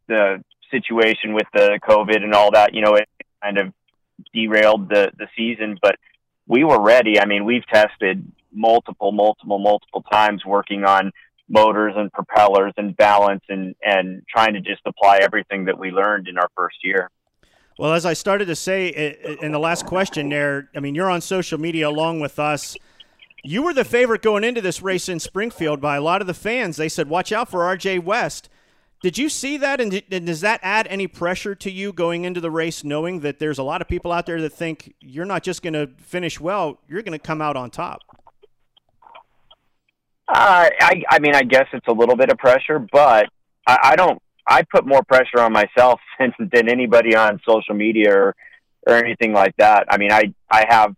the 0.07 0.43
situation 0.71 1.35
with 1.35 1.47
the 1.53 1.79
covid 1.87 2.23
and 2.23 2.35
all 2.35 2.51
that 2.51 2.75
you 2.75 2.83
know 2.83 2.95
it 2.95 3.09
kind 3.43 3.59
of 3.59 3.73
derailed 4.35 4.89
the 4.89 5.11
the 5.19 5.27
season, 5.37 5.79
but 5.81 5.97
we 6.47 6.65
were 6.65 6.81
ready. 6.81 7.21
I 7.21 7.27
mean, 7.27 7.45
we've 7.45 7.67
tested 7.67 8.31
multiple, 8.53 9.13
multiple, 9.13 9.59
multiple 9.59 10.03
times 10.11 10.45
working 10.45 10.85
on 10.85 11.13
motors 11.49 11.95
and 11.97 12.13
propellers 12.13 12.73
and 12.77 12.97
balance 12.97 13.43
and 13.49 13.75
and 13.83 14.23
trying 14.29 14.55
to 14.55 14.61
just 14.61 14.83
apply 14.87 15.19
everything 15.23 15.65
that 15.67 15.79
we 15.79 15.91
learned 15.91 16.29
in 16.29 16.39
our 16.39 16.49
first 16.57 16.77
year. 16.83 17.11
Well, 17.79 17.95
as 17.95 18.05
I 18.05 18.13
started 18.13 18.47
to 18.47 18.57
say 18.57 18.91
eh, 18.91 19.15
eh, 19.23 19.37
in 19.41 19.53
the 19.53 19.59
last 19.59 19.87
question 19.87 20.29
there, 20.29 20.69
I 20.75 20.81
mean, 20.81 20.95
you're 20.95 21.11
on 21.11 21.21
social 21.21 21.59
media 21.59 21.89
along 21.89 22.21
with 22.21 22.39
us. 22.39 22.77
You 23.49 23.63
were 23.63 23.73
the 23.73 23.83
favorite 23.83 24.21
going 24.21 24.45
into 24.45 24.61
this 24.61 24.83
race 24.83 25.09
in 25.09 25.19
Springfield 25.19 25.81
by 25.81 25.97
a 25.97 26.03
lot 26.03 26.21
of 26.21 26.27
the 26.27 26.35
fans. 26.35 26.77
They 26.77 26.91
said, 26.91 27.09
"Watch 27.09 27.33
out 27.33 27.49
for 27.49 27.61
RJ 27.61 27.99
West." 27.99 28.51
Did 29.01 29.17
you 29.17 29.31
see 29.31 29.57
that, 29.57 29.81
and, 29.81 30.03
and 30.11 30.27
does 30.27 30.43
that 30.43 30.61
add 30.63 30.87
any 30.89 31.07
pressure 31.07 31.55
to 31.55 31.71
you 31.71 31.95
going 31.95 32.27
into 32.27 32.43
the 32.43 32.51
race, 32.51 32.85
knowing 32.85 33.21
that 33.21 33.39
there's 33.39 33.57
a 33.57 33.63
lot 33.63 33.81
of 33.81 33.89
people 33.89 34.13
out 34.13 34.27
there 34.27 34.39
that 34.43 34.51
think 34.51 34.93
you're 35.01 35.25
not 35.25 35.43
just 35.43 35.63
going 35.63 35.73
to 35.73 35.89
finish 35.97 36.39
well, 36.39 36.79
you're 36.89 37.01
going 37.01 37.19
to 37.19 37.19
come 37.19 37.41
out 37.41 37.57
on 37.57 37.71
top? 37.71 38.03
Uh, 40.29 40.69
I, 40.83 41.03
I 41.09 41.19
mean, 41.19 41.35
I 41.35 41.43
guess 41.43 41.69
it's 41.73 41.89
a 41.89 41.93
little 41.93 42.17
bit 42.17 42.31
of 42.31 42.37
pressure, 42.37 42.87
but 42.93 43.31
I, 43.67 43.79
I 43.83 43.97
don't. 43.97 44.21
I 44.47 44.61
put 44.63 44.87
more 44.87 45.03
pressure 45.05 45.41
on 45.41 45.55
myself 45.55 46.01
than, 46.19 46.35
than 46.53 46.69
anybody 46.69 47.17
on 47.17 47.41
social 47.49 47.75
media 47.75 48.15
or, 48.15 48.37
or 48.87 48.93
anything 48.93 49.33
like 49.33 49.57
that. 49.57 49.87
I 49.89 49.97
mean, 49.97 50.13
I, 50.13 50.35
I 50.51 50.67
have, 50.69 50.95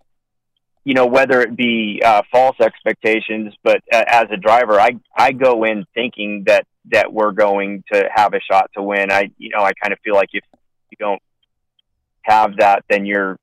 you 0.85 0.95
know, 0.95 1.07
whether 1.07 1.41
it 1.41 1.57
be 1.57 2.03
uh, 2.05 2.23
false 2.33 2.57
expectations, 2.61 3.55
but 3.63 3.83
uh, 3.93 4.05
as 4.09 4.27
a 4.31 4.37
driver, 4.37 4.81
I, 4.81 4.99
I 5.17 5.33
go 5.33 5.65
in 5.65 5.85
thinking 5.95 6.45
that 6.47 6.67
that 6.91 7.13
we're 7.13 7.33
going 7.33 7.85
to 7.93 8.09
have 8.13 8.33
a 8.33 8.41
shot 8.41 8.71
to 8.75 8.83
win. 8.83 9.13
I, 9.13 9.31
you 9.39 9.51
know, 9.51 9.63
I 9.63 9.73
kind 9.75 9.93
of 9.93 9.99
feel 10.03 10.15
like 10.15 10.31
if 10.33 10.43
you 10.91 10.97
don't 10.99 11.21
have 12.23 12.57
that, 12.57 12.85
then 12.89 13.05
you're, 13.05 13.39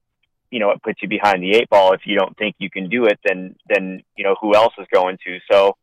you 0.49 0.59
know, 0.59 0.71
it 0.71 0.81
puts 0.81 1.01
you 1.01 1.07
behind 1.07 1.43
the 1.43 1.53
eight 1.53 1.69
ball. 1.69 1.93
If 1.93 2.01
you 2.05 2.17
don't 2.17 2.35
think 2.37 2.55
you 2.57 2.69
can 2.69 2.89
do 2.89 3.05
it, 3.05 3.19
then, 3.23 3.55
then, 3.69 4.01
you 4.15 4.23
know, 4.23 4.35
who 4.41 4.55
else 4.55 4.73
is 4.79 4.87
going 4.91 5.17
to? 5.25 5.37
So, 5.51 5.77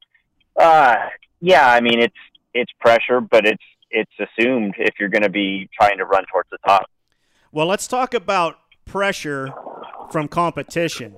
uh, 0.60 0.96
yeah, 1.40 1.70
I 1.70 1.80
mean, 1.80 2.00
it's, 2.00 2.14
it's 2.52 2.72
pressure, 2.80 3.20
but 3.20 3.46
it's, 3.46 3.62
it's 3.90 4.12
assumed 4.18 4.74
if 4.78 4.94
you're 4.98 5.08
going 5.08 5.22
to 5.22 5.30
be 5.30 5.68
trying 5.80 5.98
to 5.98 6.04
run 6.04 6.24
towards 6.30 6.50
the 6.50 6.58
top. 6.66 6.90
Well, 7.52 7.66
let's 7.66 7.86
talk 7.86 8.14
about 8.14 8.58
pressure 8.84 9.54
from 10.10 10.26
competition. 10.26 11.16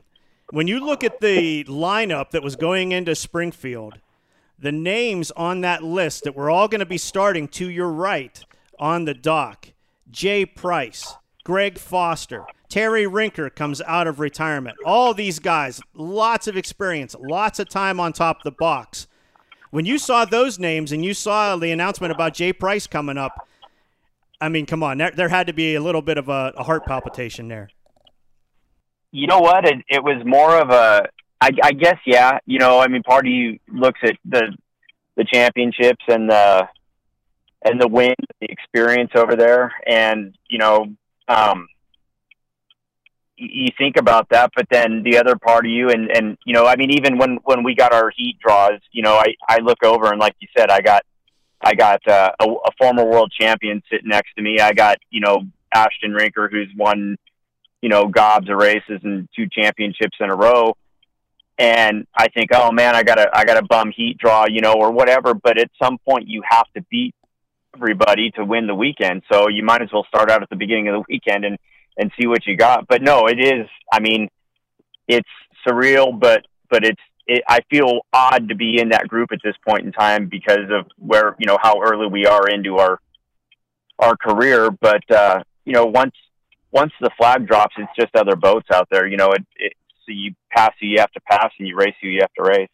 When 0.50 0.68
you 0.68 0.78
look 0.78 1.02
at 1.02 1.20
the 1.20 1.64
lineup 1.64 2.30
that 2.30 2.42
was 2.42 2.54
going 2.54 2.92
into 2.92 3.16
Springfield, 3.16 3.98
the 4.56 4.70
names 4.70 5.32
on 5.32 5.62
that 5.62 5.82
list 5.82 6.22
that 6.22 6.36
we're 6.36 6.50
all 6.50 6.68
going 6.68 6.78
to 6.78 6.86
be 6.86 6.98
starting 6.98 7.48
to 7.48 7.68
your 7.68 7.90
right 7.90 8.44
on 8.78 9.06
the 9.06 9.14
dock 9.14 9.72
Jay 10.08 10.46
Price, 10.46 11.14
Greg 11.42 11.78
Foster, 11.78 12.44
Terry 12.68 13.06
Rinker 13.06 13.52
comes 13.52 13.82
out 13.82 14.06
of 14.06 14.20
retirement. 14.20 14.76
All 14.84 15.14
these 15.14 15.40
guys, 15.40 15.80
lots 15.94 16.46
of 16.46 16.56
experience, 16.56 17.16
lots 17.18 17.58
of 17.58 17.68
time 17.68 17.98
on 17.98 18.12
top 18.12 18.38
of 18.38 18.42
the 18.44 18.52
box. 18.52 19.08
When 19.70 19.84
you 19.84 19.98
saw 19.98 20.24
those 20.24 20.60
names 20.60 20.92
and 20.92 21.04
you 21.04 21.12
saw 21.12 21.56
the 21.56 21.72
announcement 21.72 22.12
about 22.12 22.34
Jay 22.34 22.52
Price 22.52 22.86
coming 22.86 23.18
up, 23.18 23.48
I 24.40 24.48
mean, 24.48 24.64
come 24.64 24.84
on, 24.84 24.98
there, 24.98 25.28
had 25.28 25.48
to 25.48 25.52
be 25.52 25.74
a 25.74 25.80
little 25.80 26.02
bit 26.02 26.18
of 26.18 26.28
a 26.28 26.52
heart 26.62 26.86
palpitation 26.86 27.48
there. 27.48 27.68
You 29.16 29.26
know 29.26 29.38
what? 29.38 29.64
It, 29.64 29.78
it 29.88 30.04
was 30.04 30.22
more 30.26 30.60
of 30.60 30.68
a 30.68 31.08
I, 31.40 31.50
I 31.62 31.72
guess 31.72 31.96
yeah. 32.04 32.38
You 32.44 32.58
know, 32.58 32.80
I 32.80 32.88
mean, 32.88 33.02
part 33.02 33.26
of 33.26 33.32
you 33.32 33.58
looks 33.66 34.00
at 34.02 34.16
the 34.26 34.54
the 35.16 35.24
championships 35.24 36.04
and 36.06 36.28
the 36.28 36.68
and 37.64 37.80
the 37.80 37.88
win, 37.88 38.14
the 38.42 38.46
experience 38.50 39.12
over 39.14 39.34
there, 39.34 39.72
and 39.86 40.36
you 40.50 40.58
know, 40.58 40.88
um, 41.28 41.66
you 43.38 43.68
think 43.78 43.96
about 43.96 44.28
that. 44.28 44.50
But 44.54 44.66
then 44.70 45.02
the 45.02 45.16
other 45.16 45.36
part 45.36 45.64
of 45.64 45.70
you, 45.70 45.88
and 45.88 46.10
and 46.14 46.36
you 46.44 46.52
know, 46.52 46.66
I 46.66 46.76
mean, 46.76 46.90
even 46.90 47.16
when 47.16 47.38
when 47.44 47.64
we 47.64 47.74
got 47.74 47.94
our 47.94 48.12
heat 48.14 48.36
draws, 48.38 48.80
you 48.92 49.02
know, 49.02 49.14
I 49.14 49.34
I 49.48 49.60
look 49.60 49.82
over 49.82 50.10
and 50.10 50.20
like 50.20 50.36
you 50.40 50.48
said, 50.54 50.70
I 50.70 50.82
got 50.82 51.04
I 51.62 51.74
got 51.74 52.06
uh, 52.06 52.32
a, 52.38 52.44
a 52.44 52.70
former 52.78 53.06
world 53.06 53.32
champion 53.40 53.82
sitting 53.90 54.10
next 54.10 54.34
to 54.36 54.42
me. 54.42 54.60
I 54.60 54.74
got 54.74 54.98
you 55.08 55.22
know 55.22 55.40
Ashton 55.74 56.12
Rinker, 56.12 56.50
who's 56.50 56.68
won 56.76 57.16
you 57.86 57.90
know 57.90 58.08
gobs 58.08 58.50
of 58.50 58.56
races 58.56 58.98
and 59.04 59.28
two 59.36 59.46
championships 59.48 60.16
in 60.18 60.28
a 60.28 60.34
row 60.34 60.74
and 61.56 62.06
I 62.16 62.26
think, 62.28 62.50
oh 62.52 62.70
man, 62.72 62.96
I 62.96 63.04
got 63.04 63.20
a 63.20 63.30
I 63.32 63.44
got 63.44 63.56
a 63.56 63.64
bum 63.64 63.92
heat 63.94 64.18
draw, 64.18 64.46
you 64.46 64.60
know, 64.60 64.74
or 64.74 64.90
whatever. 64.90 65.34
But 65.34 65.56
at 65.58 65.70
some 65.80 65.98
point, 65.98 66.28
you 66.28 66.42
have 66.48 66.66
to 66.74 66.82
beat 66.90 67.14
everybody 67.76 68.32
to 68.32 68.44
win 68.44 68.66
the 68.66 68.74
weekend. 68.74 69.22
So 69.30 69.48
you 69.48 69.62
might 69.62 69.82
as 69.82 69.88
well 69.92 70.04
start 70.08 70.30
out 70.30 70.42
at 70.42 70.50
the 70.50 70.56
beginning 70.56 70.88
of 70.88 70.94
the 70.94 71.04
weekend 71.08 71.44
and 71.44 71.56
and 71.96 72.10
see 72.20 72.26
what 72.26 72.44
you 72.44 72.56
got. 72.56 72.88
But 72.88 73.02
no, 73.02 73.26
it 73.26 73.40
is. 73.40 73.68
I 73.92 74.00
mean, 74.00 74.28
it's 75.06 75.28
surreal, 75.66 76.18
but 76.18 76.46
but 76.68 76.84
it's. 76.84 77.00
It, 77.28 77.42
I 77.48 77.58
feel 77.68 78.02
odd 78.12 78.50
to 78.50 78.54
be 78.54 78.80
in 78.80 78.90
that 78.90 79.08
group 79.08 79.32
at 79.32 79.40
this 79.42 79.56
point 79.66 79.84
in 79.84 79.90
time 79.90 80.28
because 80.28 80.70
of 80.70 80.86
where 80.96 81.36
you 81.38 81.46
know 81.46 81.58
how 81.62 81.80
early 81.82 82.06
we 82.06 82.26
are 82.26 82.48
into 82.48 82.76
our 82.76 83.00
our 83.98 84.16
career. 84.16 84.70
But 84.70 85.10
uh, 85.10 85.42
you 85.64 85.72
know, 85.72 85.86
once 85.86 86.14
once 86.76 86.92
the 87.00 87.10
flag 87.16 87.46
drops, 87.46 87.74
it's 87.78 87.90
just 87.98 88.14
other 88.14 88.36
boats 88.36 88.68
out 88.72 88.86
there. 88.90 89.06
You 89.06 89.16
know, 89.16 89.32
it, 89.32 89.44
it 89.56 89.72
so 90.06 90.12
you 90.12 90.34
pass 90.50 90.72
who 90.78 90.86
you 90.86 91.00
have 91.00 91.10
to 91.12 91.20
pass, 91.20 91.50
and 91.58 91.66
you 91.66 91.74
race 91.74 91.94
who 92.02 92.08
you 92.08 92.20
have 92.20 92.32
to 92.34 92.42
race. 92.42 92.68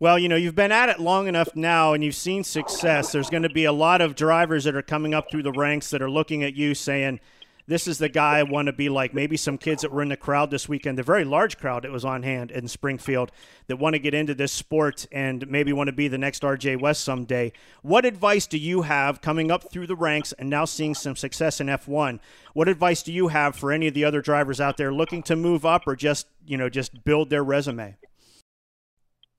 Well, 0.00 0.18
you 0.18 0.28
know, 0.28 0.36
you've 0.36 0.56
been 0.56 0.72
at 0.72 0.88
it 0.88 0.98
long 0.98 1.28
enough 1.28 1.54
now 1.54 1.92
and 1.92 2.02
you've 2.02 2.16
seen 2.16 2.42
success. 2.42 3.12
There's 3.12 3.30
going 3.30 3.44
to 3.44 3.48
be 3.48 3.64
a 3.64 3.72
lot 3.72 4.00
of 4.00 4.16
drivers 4.16 4.64
that 4.64 4.74
are 4.74 4.82
coming 4.82 5.14
up 5.14 5.30
through 5.30 5.44
the 5.44 5.52
ranks 5.52 5.88
that 5.90 6.02
are 6.02 6.10
looking 6.10 6.42
at 6.42 6.54
you 6.54 6.74
saying, 6.74 7.20
this 7.66 7.88
is 7.88 7.98
the 7.98 8.08
guy 8.08 8.38
I 8.38 8.42
want 8.42 8.66
to 8.66 8.72
be 8.72 8.88
like. 8.88 9.14
Maybe 9.14 9.36
some 9.36 9.56
kids 9.56 9.82
that 9.82 9.92
were 9.92 10.02
in 10.02 10.10
the 10.10 10.16
crowd 10.16 10.50
this 10.50 10.68
weekend, 10.68 10.98
the 10.98 11.02
very 11.02 11.24
large 11.24 11.58
crowd 11.58 11.84
that 11.84 11.90
was 11.90 12.04
on 12.04 12.22
hand 12.22 12.50
in 12.50 12.68
Springfield, 12.68 13.32
that 13.68 13.76
want 13.76 13.94
to 13.94 13.98
get 13.98 14.12
into 14.12 14.34
this 14.34 14.52
sport 14.52 15.06
and 15.10 15.48
maybe 15.48 15.72
want 15.72 15.88
to 15.88 15.92
be 15.92 16.08
the 16.08 16.18
next 16.18 16.42
RJ 16.42 16.80
West 16.80 17.02
someday. 17.02 17.52
What 17.82 18.04
advice 18.04 18.46
do 18.46 18.58
you 18.58 18.82
have 18.82 19.22
coming 19.22 19.50
up 19.50 19.70
through 19.70 19.86
the 19.86 19.96
ranks 19.96 20.32
and 20.32 20.50
now 20.50 20.66
seeing 20.66 20.94
some 20.94 21.16
success 21.16 21.60
in 21.60 21.68
F1? 21.68 22.20
What 22.52 22.68
advice 22.68 23.02
do 23.02 23.12
you 23.12 23.28
have 23.28 23.56
for 23.56 23.72
any 23.72 23.88
of 23.88 23.94
the 23.94 24.04
other 24.04 24.20
drivers 24.20 24.60
out 24.60 24.76
there 24.76 24.92
looking 24.92 25.22
to 25.24 25.36
move 25.36 25.64
up 25.64 25.86
or 25.86 25.96
just, 25.96 26.26
you 26.46 26.58
know, 26.58 26.68
just 26.68 27.04
build 27.04 27.30
their 27.30 27.44
resume? 27.44 27.96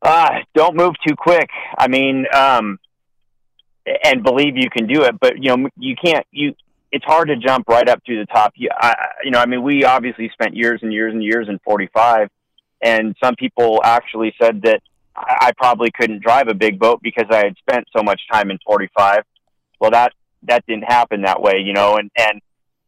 Uh, 0.01 0.39
don't 0.55 0.75
move 0.75 0.93
too 1.07 1.15
quick. 1.15 1.49
I 1.77 1.87
mean, 1.87 2.25
um, 2.33 2.79
and 4.03 4.23
believe 4.23 4.57
you 4.57 4.69
can 4.69 4.87
do 4.87 5.03
it, 5.03 5.15
but 5.19 5.33
you 5.37 5.55
know, 5.55 5.69
you 5.77 5.95
can't, 5.95 6.25
you, 6.31 6.55
it's 6.95 7.03
hard 7.03 7.27
to 7.27 7.35
jump 7.35 7.67
right 7.67 7.89
up 7.89 8.01
to 8.05 8.17
the 8.17 8.25
top. 8.25 8.53
You, 8.55 8.69
I, 8.73 8.95
you 9.25 9.31
know, 9.31 9.39
I 9.39 9.45
mean, 9.47 9.63
we 9.63 9.83
obviously 9.83 10.29
spent 10.29 10.55
years 10.55 10.79
and 10.81 10.93
years 10.93 11.13
and 11.13 11.21
years 11.21 11.49
in 11.49 11.59
45, 11.59 12.29
and 12.81 13.13
some 13.21 13.35
people 13.35 13.81
actually 13.83 14.33
said 14.41 14.61
that 14.61 14.81
I, 15.13 15.51
probably 15.57 15.91
couldn't 15.91 16.23
drive 16.23 16.47
a 16.47 16.53
big 16.53 16.79
boat 16.79 17.01
because 17.03 17.25
I 17.29 17.43
had 17.43 17.57
spent 17.57 17.85
so 17.93 18.01
much 18.01 18.21
time 18.31 18.49
in 18.49 18.59
45. 18.65 19.23
Well, 19.81 19.91
that 19.91 20.13
that 20.43 20.65
didn't 20.67 20.85
happen 20.85 21.23
that 21.23 21.41
way, 21.41 21.57
you 21.65 21.73
know, 21.73 21.97
and 21.97 22.09
and 22.17 22.41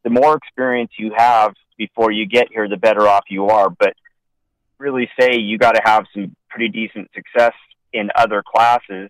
the 0.04 0.10
more 0.10 0.38
experience 0.38 0.92
you 0.98 1.12
have 1.18 1.54
before 1.78 2.10
you 2.10 2.28
get 2.28 2.48
here, 2.50 2.70
the 2.70 2.78
better 2.78 3.10
off 3.10 3.26
you 3.28 3.48
are. 3.48 3.70
But 3.70 3.94
really 4.78 5.10
say 5.20 5.36
you 5.36 5.58
got 5.58 5.74
to 5.74 5.82
have 5.84 6.06
some 6.14 6.34
pretty 6.50 6.70
decent 6.70 7.10
success 7.14 7.54
in 7.92 8.10
other 8.16 8.42
classes. 8.42 9.10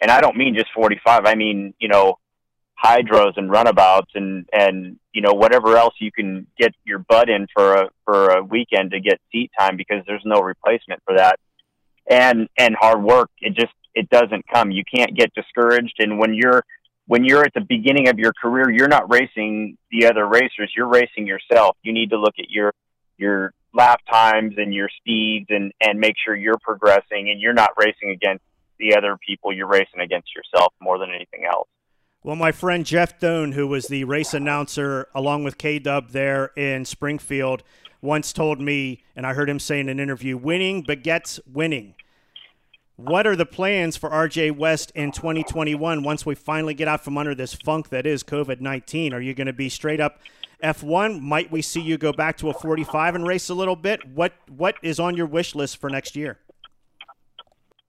And 0.00 0.08
I 0.08 0.20
don't 0.20 0.36
mean 0.36 0.54
just 0.54 0.68
45. 0.72 1.26
I 1.26 1.34
mean, 1.34 1.74
you 1.80 1.88
know, 1.88 2.18
hydros 2.82 3.36
and 3.36 3.50
runabouts 3.50 4.10
and, 4.14 4.48
and, 4.52 4.98
you 5.12 5.22
know, 5.22 5.32
whatever 5.32 5.76
else 5.76 5.94
you 5.98 6.12
can 6.12 6.46
get 6.58 6.74
your 6.84 6.98
butt 6.98 7.28
in 7.28 7.46
for 7.54 7.74
a, 7.74 7.88
for 8.04 8.28
a 8.30 8.42
weekend 8.42 8.90
to 8.90 9.00
get 9.00 9.20
seat 9.32 9.50
time 9.58 9.76
because 9.76 10.04
there's 10.06 10.22
no 10.24 10.40
replacement 10.40 11.02
for 11.04 11.16
that. 11.16 11.38
And, 12.08 12.48
and 12.58 12.76
hard 12.78 13.02
work. 13.02 13.30
It 13.40 13.54
just, 13.54 13.72
it 13.94 14.08
doesn't 14.10 14.44
come. 14.52 14.70
You 14.70 14.84
can't 14.94 15.16
get 15.16 15.34
discouraged. 15.34 15.96
And 15.98 16.18
when 16.18 16.34
you're, 16.34 16.62
when 17.06 17.24
you're 17.24 17.44
at 17.44 17.54
the 17.54 17.62
beginning 17.62 18.08
of 18.08 18.18
your 18.18 18.32
career, 18.32 18.70
you're 18.70 18.88
not 18.88 19.12
racing 19.12 19.78
the 19.90 20.06
other 20.06 20.26
racers. 20.26 20.72
You're 20.76 20.88
racing 20.88 21.26
yourself. 21.26 21.76
You 21.82 21.92
need 21.92 22.10
to 22.10 22.18
look 22.18 22.34
at 22.38 22.50
your, 22.50 22.72
your 23.16 23.52
lap 23.72 24.00
times 24.10 24.54
and 24.56 24.74
your 24.74 24.88
speeds 25.00 25.46
and, 25.48 25.72
and 25.80 25.98
make 25.98 26.14
sure 26.22 26.34
you're 26.34 26.58
progressing 26.60 27.30
and 27.30 27.40
you're 27.40 27.54
not 27.54 27.70
racing 27.76 28.10
against 28.10 28.44
the 28.78 28.96
other 28.96 29.16
people. 29.26 29.52
You're 29.52 29.66
racing 29.66 30.00
against 30.00 30.28
yourself 30.34 30.74
more 30.80 30.98
than 30.98 31.10
anything 31.10 31.44
else. 31.44 31.68
Well, 32.26 32.34
my 32.34 32.50
friend 32.50 32.84
Jeff 32.84 33.20
Doan, 33.20 33.52
who 33.52 33.68
was 33.68 33.86
the 33.86 34.02
race 34.02 34.34
announcer 34.34 35.06
along 35.14 35.44
with 35.44 35.58
K 35.58 35.78
Dub 35.78 36.10
there 36.10 36.46
in 36.56 36.84
Springfield, 36.84 37.62
once 38.02 38.32
told 38.32 38.60
me, 38.60 39.04
and 39.14 39.24
I 39.24 39.32
heard 39.32 39.48
him 39.48 39.60
say 39.60 39.78
in 39.78 39.88
an 39.88 40.00
interview, 40.00 40.36
winning 40.36 40.82
begets 40.82 41.38
winning. 41.46 41.94
What 42.96 43.28
are 43.28 43.36
the 43.36 43.46
plans 43.46 43.96
for 43.96 44.10
RJ 44.10 44.56
West 44.56 44.90
in 44.96 45.12
2021 45.12 46.02
once 46.02 46.26
we 46.26 46.34
finally 46.34 46.74
get 46.74 46.88
out 46.88 47.04
from 47.04 47.16
under 47.16 47.32
this 47.32 47.54
funk 47.54 47.90
that 47.90 48.06
is 48.06 48.24
COVID 48.24 48.60
19? 48.60 49.14
Are 49.14 49.20
you 49.20 49.32
going 49.32 49.46
to 49.46 49.52
be 49.52 49.68
straight 49.68 50.00
up 50.00 50.18
F1? 50.64 51.20
Might 51.20 51.52
we 51.52 51.62
see 51.62 51.80
you 51.80 51.96
go 51.96 52.12
back 52.12 52.38
to 52.38 52.50
a 52.50 52.54
45 52.54 53.14
and 53.14 53.24
race 53.24 53.48
a 53.50 53.54
little 53.54 53.76
bit? 53.76 54.04
What 54.04 54.32
What 54.48 54.74
is 54.82 54.98
on 54.98 55.16
your 55.16 55.26
wish 55.26 55.54
list 55.54 55.76
for 55.76 55.88
next 55.88 56.16
year? 56.16 56.40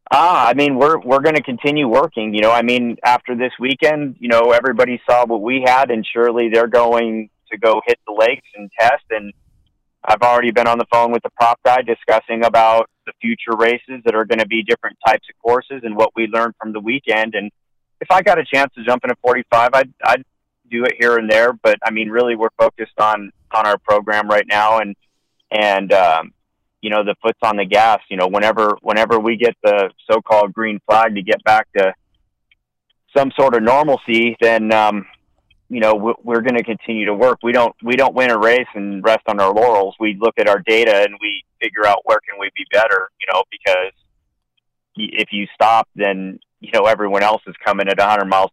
Ah, 0.10 0.48
I 0.48 0.54
mean, 0.54 0.78
we're 0.78 1.00
we're 1.00 1.20
going 1.20 1.36
to 1.36 1.44
continue 1.44 1.88
working. 1.88 2.34
You 2.34 2.42
know, 2.42 2.52
I 2.52 2.62
mean, 2.62 2.98
after 3.04 3.36
this 3.36 3.52
weekend, 3.60 4.16
you 4.20 4.30
know, 4.30 4.52
everybody 4.52 5.02
saw 5.10 5.26
what 5.26 5.42
we 5.42 5.64
had, 5.66 5.92
and 5.92 6.06
surely 6.14 6.50
they're 6.50 6.68
going 6.68 7.30
to 7.52 7.58
go 7.58 7.82
hit 7.86 8.00
the 8.08 8.14
lakes 8.14 8.48
and 8.56 8.72
test. 8.80 9.04
And 9.10 9.34
I've 10.06 10.22
already 10.22 10.52
been 10.52 10.68
on 10.68 10.78
the 10.78 10.86
phone 10.92 11.12
with 11.12 11.24
the 11.24 11.30
prop 11.32 11.60
guy 11.64 11.82
discussing 11.82 12.46
about 12.46 12.90
the 13.06 13.14
future 13.22 13.58
races 13.58 14.02
that 14.06 14.16
are 14.16 14.26
going 14.26 14.40
to 14.40 14.48
be 14.48 14.64
different 14.64 14.98
types 15.06 15.28
of 15.30 15.42
courses 15.42 15.82
and 15.84 15.96
what 15.96 16.12
we 16.16 16.28
learned 16.28 16.54
from 16.60 16.72
the 16.72 16.80
weekend. 16.80 17.36
And 17.36 17.52
if 18.00 18.10
I 18.10 18.22
got 18.22 18.40
a 18.40 18.46
chance 18.46 18.74
to 18.76 18.84
jump 18.86 19.04
in 19.04 19.12
a 19.12 19.16
45, 19.22 19.70
I'd 19.74 19.94
I'd 20.06 20.24
do 20.70 20.86
it 20.86 20.94
here 20.98 21.18
and 21.18 21.30
there. 21.30 21.52
But 21.52 21.80
I 21.84 21.92
mean, 21.92 22.10
really, 22.10 22.36
we're 22.36 22.50
focused 22.58 22.98
on 22.98 23.32
on 23.52 23.68
our 23.68 23.78
program 23.78 24.30
right 24.30 24.46
now, 24.48 24.80
and 24.80 24.96
and 25.52 25.92
um, 25.92 26.34
you 26.88 26.92
know, 26.92 27.04
the 27.04 27.16
foot's 27.22 27.40
on 27.42 27.58
the 27.58 27.66
gas. 27.66 28.00
You 28.10 28.16
know, 28.16 28.28
whenever 28.28 28.78
whenever 28.82 29.20
we 29.20 29.36
get 29.36 29.58
the 29.62 29.90
so-called 30.10 30.54
green 30.54 30.80
flag 30.88 31.16
to 31.16 31.22
get 31.22 31.44
back 31.44 31.68
to 31.76 31.94
some 33.14 33.30
sort 33.38 33.56
of 33.56 33.64
normalcy, 33.64 34.38
then 34.40 34.72
um, 34.72 35.06
you 35.68 35.82
know 35.82 36.16
we're 36.24 36.40
going 36.40 36.56
to 36.56 36.64
continue 36.64 37.06
to 37.08 37.14
work. 37.14 37.40
We 37.44 37.52
don't 37.52 37.76
we 37.84 37.98
don't 37.98 38.16
win 38.16 38.32
a 38.32 38.38
race 38.38 38.70
and 38.74 39.04
rest 39.04 39.24
on 39.28 39.42
our 39.42 39.54
laurels. 39.54 39.96
We 40.00 40.18
look 40.18 40.36
at 40.40 40.48
our 40.48 40.60
data 40.60 41.04
and 41.04 41.16
we 41.22 41.44
figure 41.62 41.86
out 41.86 42.04
where 42.06 42.20
can 42.26 42.40
we 42.40 42.50
be 42.56 42.64
better. 42.72 43.10
You 43.20 43.34
know, 43.34 43.44
because 43.52 43.92
if 44.96 45.34
you 45.34 45.46
stop, 45.54 45.90
then 45.94 46.40
you 46.62 46.72
know 46.74 46.86
everyone 46.86 47.22
else 47.22 47.42
is 47.48 47.56
coming 47.66 47.90
at 47.90 47.98
100 47.98 48.24
miles, 48.24 48.52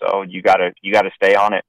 so 0.00 0.22
you 0.22 0.40
gotta 0.40 0.72
you 0.80 0.90
gotta 0.90 1.10
stay 1.16 1.34
on 1.34 1.52
it. 1.52 1.66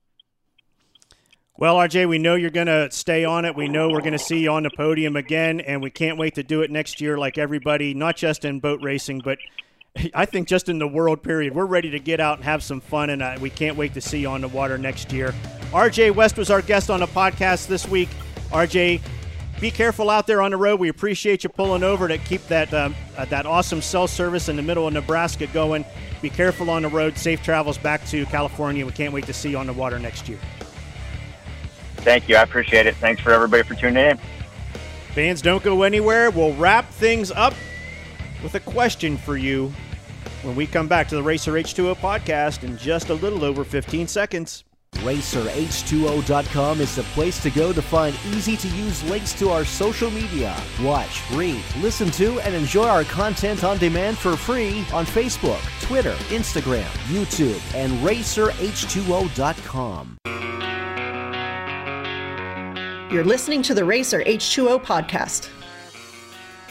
Well, 1.58 1.78
RJ, 1.78 2.10
we 2.10 2.18
know 2.18 2.36
you're 2.36 2.50
going 2.50 2.68
to 2.68 2.92
stay 2.92 3.24
on 3.24 3.46
it. 3.46 3.56
We 3.56 3.70
know 3.70 3.88
we're 3.88 4.02
going 4.02 4.12
to 4.12 4.20
see 4.20 4.40
you 4.40 4.52
on 4.52 4.64
the 4.64 4.70
podium 4.70 5.16
again, 5.16 5.62
and 5.62 5.82
we 5.82 5.90
can't 5.90 6.18
wait 6.18 6.36
to 6.36 6.44
do 6.44 6.64
it 6.64 6.70
next 6.70 7.00
year 7.00 7.18
like 7.18 7.38
everybody, 7.38 7.94
not 7.94 8.18
just 8.18 8.44
in 8.44 8.60
boat 8.60 8.82
racing, 8.84 9.22
but 9.24 9.38
I 10.14 10.26
think 10.26 10.50
just 10.50 10.68
in 10.68 10.80
the 10.80 10.88
world 10.88 11.24
period. 11.24 11.56
We're 11.56 11.66
ready 11.66 11.90
to 11.92 12.00
get 12.00 12.20
out 12.20 12.40
and 12.40 12.44
have 12.44 12.62
some 12.62 12.82
fun, 12.82 13.10
and 13.10 13.22
uh, 13.22 13.38
we 13.40 13.50
can't 13.50 13.78
wait 13.78 13.94
to 13.94 14.02
see 14.02 14.20
you 14.20 14.28
on 14.28 14.42
the 14.42 14.50
water 14.50 14.78
next 14.78 15.14
year. 15.14 15.34
RJ 15.72 16.14
West 16.14 16.38
was 16.38 16.50
our 16.50 16.62
guest 16.62 16.90
on 16.90 17.00
the 17.00 17.08
podcast 17.08 17.68
this 17.68 17.88
week. 17.88 18.10
RJ, 18.50 19.00
be 19.62 19.72
careful 19.72 20.10
out 20.10 20.28
there 20.28 20.42
on 20.42 20.52
the 20.52 20.58
road. 20.58 20.78
We 20.82 20.90
appreciate 20.90 21.46
you 21.46 21.50
pulling 21.50 21.84
over 21.84 22.10
to 22.10 22.18
keep 22.18 22.46
that 22.48 22.74
um, 22.74 22.94
uh, 23.18 23.24
that 23.26 23.46
awesome 23.46 23.82
cell 23.82 24.08
service 24.08 24.50
in 24.50 24.58
the 24.58 24.62
middle 24.62 24.88
of 24.88 24.94
Nebraska 24.94 25.48
going. 25.48 25.86
Be 26.22 26.30
careful 26.30 26.70
on 26.70 26.82
the 26.82 26.90
road. 26.90 27.18
Safe 27.18 27.42
travels 27.42 27.78
back 27.78 28.06
to 28.08 28.26
California. 28.26 28.86
We 28.86 28.92
can't 28.92 29.14
wait 29.14 29.26
to 29.28 29.34
see 29.34 29.52
you 29.52 29.58
on 29.58 29.68
the 29.68 29.74
water 29.74 29.98
next 30.00 30.28
year. 30.28 30.40
Thank 32.06 32.30
you. 32.30 32.36
I 32.36 32.44
appreciate 32.44 32.86
it. 32.86 32.96
Thanks 32.98 33.20
for 33.20 33.32
everybody 33.32 33.64
for 33.64 33.74
tuning 33.74 34.12
in. 34.12 34.20
Fans, 35.14 35.42
don't 35.42 35.64
go 35.64 35.82
anywhere. 35.82 36.30
We'll 36.30 36.54
wrap 36.54 36.88
things 36.92 37.32
up 37.32 37.56
with 38.44 38.54
a 38.54 38.60
question 38.60 39.18
for 39.18 39.38
you 39.38 39.74
when 40.44 40.56
we 40.56 40.68
come 40.68 40.88
back 40.88 41.08
to 41.08 41.16
the 41.16 41.24
Racer 41.24 41.54
H2O 41.54 41.96
podcast 41.96 42.64
in 42.64 42.78
just 42.78 43.10
a 43.10 43.16
little 43.16 43.44
over 43.44 43.64
15 43.64 44.08
seconds. 44.08 44.66
RacerH2O.com 44.98 46.80
is 46.80 46.96
the 46.96 47.02
place 47.04 47.42
to 47.42 47.50
go 47.50 47.74
to 47.74 47.82
find 47.82 48.16
easy 48.28 48.56
to 48.56 48.68
use 48.70 49.04
links 49.06 49.34
to 49.34 49.50
our 49.50 49.66
social 49.66 50.12
media. 50.12 50.56
Watch, 50.82 51.24
read, 51.32 51.64
listen 51.82 52.12
to, 52.12 52.40
and 52.42 52.54
enjoy 52.54 52.88
our 52.88 53.04
content 53.04 53.64
on 53.64 53.80
demand 53.80 54.18
for 54.18 54.38
free 54.38 54.86
on 54.94 55.06
Facebook, 55.06 55.60
Twitter, 55.82 56.14
Instagram, 56.30 56.86
YouTube, 57.08 57.60
and 57.76 57.92
RacerH2O.com. 58.08 60.18
You're 63.16 63.24
listening 63.24 63.62
to 63.62 63.74
the 63.74 63.86
Racer 63.86 64.22
H2O 64.24 64.84
podcast. 64.84 65.50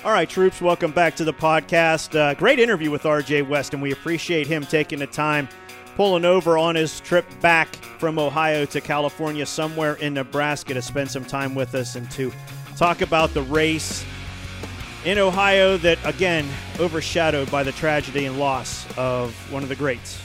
All 0.05 0.13
right, 0.13 0.29
troops, 0.29 0.61
welcome 0.61 0.93
back 0.93 1.17
to 1.17 1.25
the 1.25 1.33
podcast. 1.33 2.15
Uh, 2.15 2.35
great 2.35 2.59
interview 2.59 2.91
with 2.91 3.05
RJ 3.05 3.49
West, 3.49 3.73
and 3.73 3.83
we 3.83 3.93
appreciate 3.93 4.47
him 4.47 4.67
taking 4.67 4.99
the 4.99 5.07
time 5.07 5.49
pulling 5.97 6.27
over 6.27 6.59
on 6.59 6.75
his 6.75 7.01
trip 7.01 7.25
back 7.41 7.75
from 7.77 8.19
Ohio 8.19 8.67
to 8.67 8.83
California, 8.83 9.47
somewhere 9.47 9.95
in 9.95 10.13
Nebraska, 10.13 10.75
to 10.75 10.83
spend 10.83 11.11
some 11.11 11.25
time 11.25 11.55
with 11.55 11.75
us 11.75 11.97
and 11.97 12.11
to 12.11 12.31
talk 12.77 13.01
about 13.01 13.33
the 13.33 13.41
race 13.45 14.05
in 15.07 15.17
Ohio 15.17 15.79
that, 15.79 15.97
again, 16.05 16.47
overshadowed 16.79 17.51
by 17.51 17.63
the 17.63 17.73
tragedy 17.73 18.27
and 18.27 18.39
loss 18.39 18.87
of 18.99 19.35
one 19.51 19.63
of 19.63 19.71
the 19.71 19.77
greats, 19.77 20.21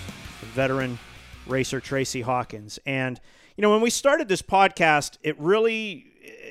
veteran 0.54 1.00
racer 1.48 1.80
Tracy 1.80 2.20
Hawkins. 2.20 2.78
And, 2.86 3.22
you 3.56 3.62
know, 3.62 3.72
when 3.72 3.80
we 3.80 3.90
started 3.90 4.28
this 4.28 4.42
podcast, 4.42 5.18
it 5.24 5.40
really 5.40 6.09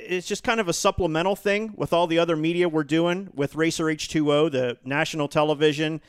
it's 0.09 0.27
just 0.27 0.43
kind 0.43 0.59
of 0.59 0.69
a 0.69 0.73
supplemental 0.73 1.37
thing 1.37 1.73
with 1.77 1.93
all 1.93 2.07
the 2.07 2.19
other 2.19 2.35
media 2.35 2.69
we're 2.69 2.85
doing 2.85 3.31
with 3.35 3.55
Racer 3.55 3.85
H2O, 3.85 4.51
the 4.51 4.79
national 4.83 5.29
television, 5.29 6.01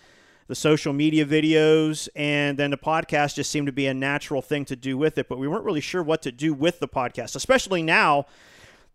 the 0.47 0.55
social 0.55 0.93
media 0.93 1.25
videos, 1.25 2.07
and 2.15 2.57
then 2.57 2.71
the 2.71 2.77
podcast 2.77 3.35
just 3.35 3.51
seemed 3.51 3.67
to 3.67 3.73
be 3.73 3.87
a 3.87 3.93
natural 3.93 4.41
thing 4.41 4.63
to 4.65 4.75
do 4.75 4.97
with 4.97 5.17
it. 5.17 5.27
But 5.27 5.37
we 5.37 5.47
weren't 5.47 5.65
really 5.65 5.81
sure 5.81 6.01
what 6.01 6.21
to 6.21 6.31
do 6.31 6.53
with 6.53 6.79
the 6.79 6.87
podcast, 6.87 7.35
especially 7.35 7.83
now 7.83 8.25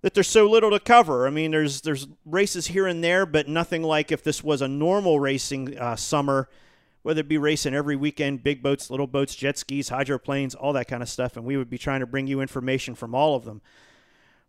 that 0.01 0.15
there's 0.15 0.29
so 0.29 0.49
little 0.49 0.71
to 0.71 0.81
cover. 0.81 1.27
I 1.27 1.31
mean, 1.31 1.51
there's 1.51 1.83
there's 1.83 2.09
races 2.25 2.69
here 2.69 2.87
and 2.87 3.05
there, 3.05 3.27
but 3.27 3.47
nothing 3.47 3.83
like 3.83 4.11
if 4.11 4.23
this 4.23 4.43
was 4.43 4.63
a 4.63 4.69
normal 4.69 5.21
racing 5.21 5.79
uh, 5.79 5.97
summer, 5.97 6.49
whether 7.03 7.21
it 7.21 7.29
be 7.29 7.39
racing 7.39 7.75
every 7.75 7.95
weekend, 7.95 8.43
big 8.43 8.63
boats, 8.63 8.91
little 8.91 9.07
boats, 9.07 9.35
jet 9.35 9.59
skis, 9.59 9.91
hydroplanes, 9.91 10.55
all 10.55 10.73
that 10.73 10.89
kind 10.89 11.03
of 11.03 11.11
stuff, 11.11 11.37
and 11.37 11.45
we 11.45 11.59
would 11.59 11.69
be 11.69 11.79
trying 11.79 12.01
to 12.01 12.07
bring 12.07 12.27
you 12.27 12.41
information 12.41 12.95
from 12.95 13.15
all 13.15 13.37
of 13.37 13.45
them. 13.45 13.61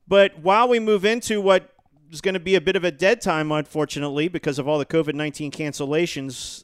But 0.07 0.39
while 0.39 0.67
we 0.67 0.79
move 0.79 1.03
into 1.03 1.41
what 1.41 1.73
is 2.11 2.21
going 2.21 2.33
to 2.33 2.39
be 2.39 2.55
a 2.55 2.61
bit 2.61 2.75
of 2.75 2.83
a 2.83 2.91
dead 2.91 3.21
time, 3.21 3.51
unfortunately, 3.51 4.27
because 4.27 4.59
of 4.59 4.67
all 4.67 4.77
the 4.77 4.85
COVID 4.85 5.15
19 5.15 5.51
cancellations, 5.51 6.63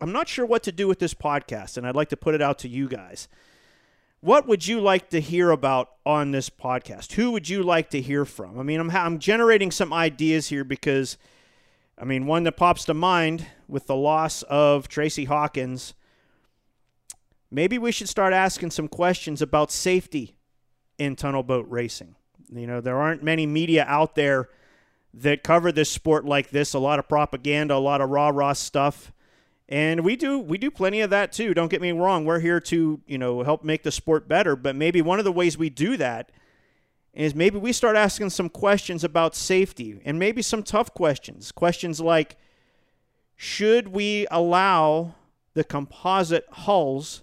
I'm 0.00 0.12
not 0.12 0.28
sure 0.28 0.46
what 0.46 0.62
to 0.64 0.72
do 0.72 0.88
with 0.88 0.98
this 0.98 1.14
podcast, 1.14 1.76
and 1.76 1.86
I'd 1.86 1.96
like 1.96 2.08
to 2.10 2.16
put 2.16 2.34
it 2.34 2.42
out 2.42 2.58
to 2.60 2.68
you 2.68 2.88
guys. 2.88 3.28
What 4.20 4.48
would 4.48 4.66
you 4.66 4.80
like 4.80 5.10
to 5.10 5.20
hear 5.20 5.50
about 5.50 5.90
on 6.06 6.30
this 6.30 6.48
podcast? 6.48 7.12
Who 7.12 7.32
would 7.32 7.48
you 7.48 7.62
like 7.62 7.90
to 7.90 8.00
hear 8.00 8.24
from? 8.24 8.58
I 8.58 8.62
mean, 8.62 8.80
I'm, 8.80 8.90
I'm 8.90 9.18
generating 9.18 9.70
some 9.70 9.92
ideas 9.92 10.48
here 10.48 10.64
because, 10.64 11.18
I 11.98 12.06
mean, 12.06 12.26
one 12.26 12.44
that 12.44 12.56
pops 12.56 12.86
to 12.86 12.94
mind 12.94 13.46
with 13.68 13.86
the 13.86 13.94
loss 13.94 14.42
of 14.44 14.88
Tracy 14.88 15.26
Hawkins, 15.26 15.92
maybe 17.50 17.76
we 17.76 17.92
should 17.92 18.08
start 18.08 18.32
asking 18.32 18.70
some 18.70 18.88
questions 18.88 19.42
about 19.42 19.70
safety 19.70 20.36
in 20.98 21.16
tunnel 21.16 21.42
boat 21.42 21.66
racing. 21.68 22.14
You 22.52 22.66
know, 22.66 22.80
there 22.80 22.98
aren't 22.98 23.22
many 23.22 23.46
media 23.46 23.84
out 23.88 24.14
there 24.14 24.48
that 25.14 25.42
cover 25.42 25.72
this 25.72 25.90
sport 25.90 26.24
like 26.24 26.50
this. 26.50 26.74
A 26.74 26.78
lot 26.78 26.98
of 26.98 27.08
propaganda, 27.08 27.74
a 27.74 27.76
lot 27.76 28.00
of 28.00 28.10
rah 28.10 28.28
rah 28.28 28.52
stuff. 28.52 29.12
And 29.68 30.04
we 30.04 30.16
do 30.16 30.38
we 30.38 30.58
do 30.58 30.70
plenty 30.70 31.00
of 31.00 31.10
that 31.10 31.32
too. 31.32 31.54
Don't 31.54 31.70
get 31.70 31.80
me 31.80 31.92
wrong. 31.92 32.24
We're 32.24 32.40
here 32.40 32.60
to, 32.60 33.00
you 33.06 33.18
know, 33.18 33.42
help 33.42 33.64
make 33.64 33.82
the 33.82 33.90
sport 33.90 34.28
better, 34.28 34.56
but 34.56 34.76
maybe 34.76 35.00
one 35.00 35.18
of 35.18 35.24
the 35.24 35.32
ways 35.32 35.56
we 35.56 35.70
do 35.70 35.96
that 35.96 36.30
is 37.14 37.34
maybe 37.34 37.58
we 37.58 37.72
start 37.72 37.96
asking 37.96 38.30
some 38.30 38.48
questions 38.48 39.04
about 39.04 39.34
safety 39.34 40.00
and 40.04 40.18
maybe 40.18 40.42
some 40.42 40.62
tough 40.62 40.92
questions. 40.92 41.52
Questions 41.52 42.00
like 42.00 42.36
should 43.36 43.88
we 43.88 44.26
allow 44.30 45.14
the 45.54 45.64
composite 45.64 46.46
hulls 46.50 47.22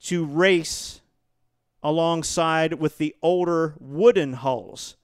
to 0.00 0.24
race 0.24 1.01
alongside 1.82 2.74
with 2.74 2.98
the 2.98 3.14
older 3.22 3.74
wooden 3.78 4.34
hulls 4.34 4.96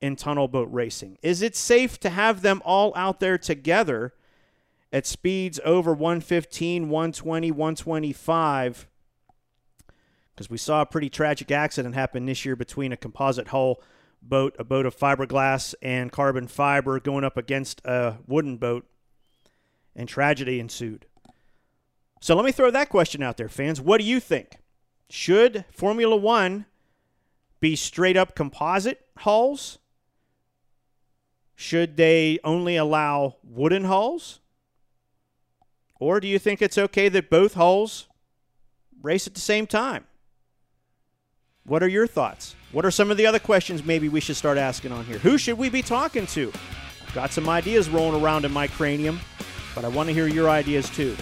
in 0.00 0.16
tunnel 0.16 0.48
boat 0.48 0.68
racing? 0.70 1.18
Is 1.22 1.42
it 1.42 1.56
safe 1.56 1.98
to 2.00 2.10
have 2.10 2.42
them 2.42 2.62
all 2.64 2.92
out 2.96 3.20
there 3.20 3.38
together 3.38 4.14
at 4.92 5.06
speeds 5.06 5.58
over 5.64 5.92
115, 5.92 6.88
120, 6.88 7.50
125? 7.50 8.88
Because 10.34 10.50
we 10.50 10.58
saw 10.58 10.82
a 10.82 10.86
pretty 10.86 11.10
tragic 11.10 11.50
accident 11.50 11.94
happen 11.94 12.26
this 12.26 12.44
year 12.44 12.56
between 12.56 12.92
a 12.92 12.96
composite 12.96 13.48
hull 13.48 13.82
boat, 14.22 14.54
a 14.58 14.64
boat 14.64 14.86
of 14.86 14.96
fiberglass 14.96 15.74
and 15.82 16.12
carbon 16.12 16.46
fiber 16.46 17.00
going 17.00 17.24
up 17.24 17.36
against 17.36 17.80
a 17.84 18.18
wooden 18.26 18.56
boat, 18.56 18.86
and 19.94 20.08
tragedy 20.08 20.58
ensued. 20.60 21.06
So 22.20 22.36
let 22.36 22.44
me 22.44 22.52
throw 22.52 22.70
that 22.70 22.88
question 22.88 23.22
out 23.22 23.36
there, 23.36 23.48
fans. 23.48 23.80
What 23.80 24.00
do 24.00 24.06
you 24.06 24.20
think? 24.20 24.58
Should 25.14 25.66
Formula 25.70 26.16
One 26.16 26.64
be 27.60 27.76
straight 27.76 28.16
up 28.16 28.34
composite 28.34 29.04
hulls? 29.18 29.78
Should 31.54 31.98
they 31.98 32.38
only 32.42 32.76
allow 32.76 33.36
wooden 33.44 33.84
hulls? 33.84 34.40
Or 36.00 36.18
do 36.18 36.26
you 36.26 36.38
think 36.38 36.62
it's 36.62 36.78
okay 36.78 37.10
that 37.10 37.28
both 37.28 37.52
hulls 37.52 38.08
race 39.02 39.26
at 39.26 39.34
the 39.34 39.40
same 39.40 39.66
time? 39.66 40.06
What 41.64 41.82
are 41.82 41.88
your 41.88 42.06
thoughts? 42.06 42.56
What 42.72 42.86
are 42.86 42.90
some 42.90 43.10
of 43.10 43.18
the 43.18 43.26
other 43.26 43.38
questions 43.38 43.84
maybe 43.84 44.08
we 44.08 44.20
should 44.20 44.36
start 44.36 44.56
asking 44.56 44.92
on 44.92 45.04
here? 45.04 45.18
Who 45.18 45.36
should 45.36 45.58
we 45.58 45.68
be 45.68 45.82
talking 45.82 46.26
to? 46.28 46.50
Got 47.14 47.32
some 47.32 47.50
ideas 47.50 47.90
rolling 47.90 48.22
around 48.22 48.46
in 48.46 48.50
my 48.50 48.66
cranium, 48.66 49.20
but 49.74 49.84
I 49.84 49.88
want 49.88 50.08
to 50.08 50.14
hear 50.14 50.26
your 50.26 50.48
ideas 50.48 50.88
too. 50.88 51.14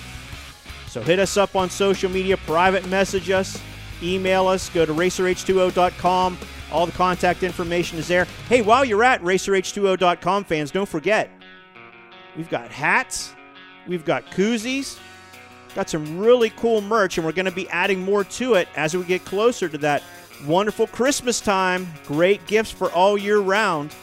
So 0.87 1.03
hit 1.03 1.19
us 1.19 1.37
up 1.37 1.57
on 1.57 1.71
social 1.71 2.09
media, 2.09 2.37
private 2.37 2.89
message 2.89 3.31
us, 3.31 3.61
email 4.03 4.47
us, 4.47 4.69
go 4.71 4.85
to 4.85 4.93
racerh2o.com. 4.93 6.39
All 6.73 6.87
the 6.87 6.93
contact 6.93 7.43
information 7.43 7.99
is 7.99 8.07
there. 8.07 8.27
Hey, 8.49 8.63
while 8.63 8.85
you're 8.85 9.05
at 9.05 9.23
racerh2o.com, 9.23 10.45
fans, 10.45 10.71
don't 10.71 10.89
forget 10.89 11.31
we've 12.37 12.49
got 12.49 12.71
hats, 12.71 13.35
we've 13.87 14.05
got 14.05 14.25
koozies, 14.31 14.99
got 15.75 15.91
some 15.91 16.19
really 16.19 16.51
cool 16.51 16.81
merch, 16.81 17.19
and 17.19 17.27
we're 17.27 17.33
going 17.33 17.47
to 17.47 17.51
be 17.51 17.69
adding 17.71 18.01
more 18.01 18.25
to 18.25 18.55
it 18.55 18.69
as 18.77 18.97
we 18.97 19.05
get 19.05 19.25
closer 19.25 19.69
to 19.69 19.79
that 19.79 20.03
wonderful 20.47 20.87
Christmas 20.87 21.41
time. 21.41 21.87
Great 22.07 22.47
gifts 22.47 22.71
for 22.71 22.91
all 22.93 23.19
year 23.19 23.41
round. 23.41 23.95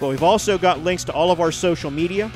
But 0.00 0.08
we've 0.08 0.22
also 0.22 0.58
got 0.58 0.80
links 0.80 1.04
to 1.04 1.12
all 1.12 1.30
of 1.30 1.40
our 1.40 1.52
social 1.52 1.90
media. 1.90 2.30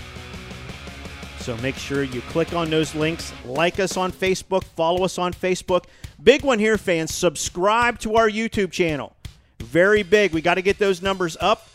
So 1.48 1.56
make 1.62 1.76
sure 1.76 2.02
you 2.02 2.20
click 2.28 2.52
on 2.52 2.68
those 2.68 2.94
links, 2.94 3.32
like 3.46 3.80
us 3.80 3.96
on 3.96 4.12
Facebook, 4.12 4.64
follow 4.64 5.02
us 5.02 5.16
on 5.16 5.32
Facebook. 5.32 5.84
Big 6.22 6.42
one 6.42 6.58
here, 6.58 6.76
fans. 6.76 7.14
Subscribe 7.14 7.98
to 8.00 8.16
our 8.16 8.28
YouTube 8.28 8.70
channel. 8.70 9.16
Very 9.60 10.02
big. 10.02 10.34
We 10.34 10.42
got 10.42 10.56
to 10.56 10.60
get 10.60 10.78
those 10.78 11.00
numbers 11.00 11.38
up. 11.40 11.66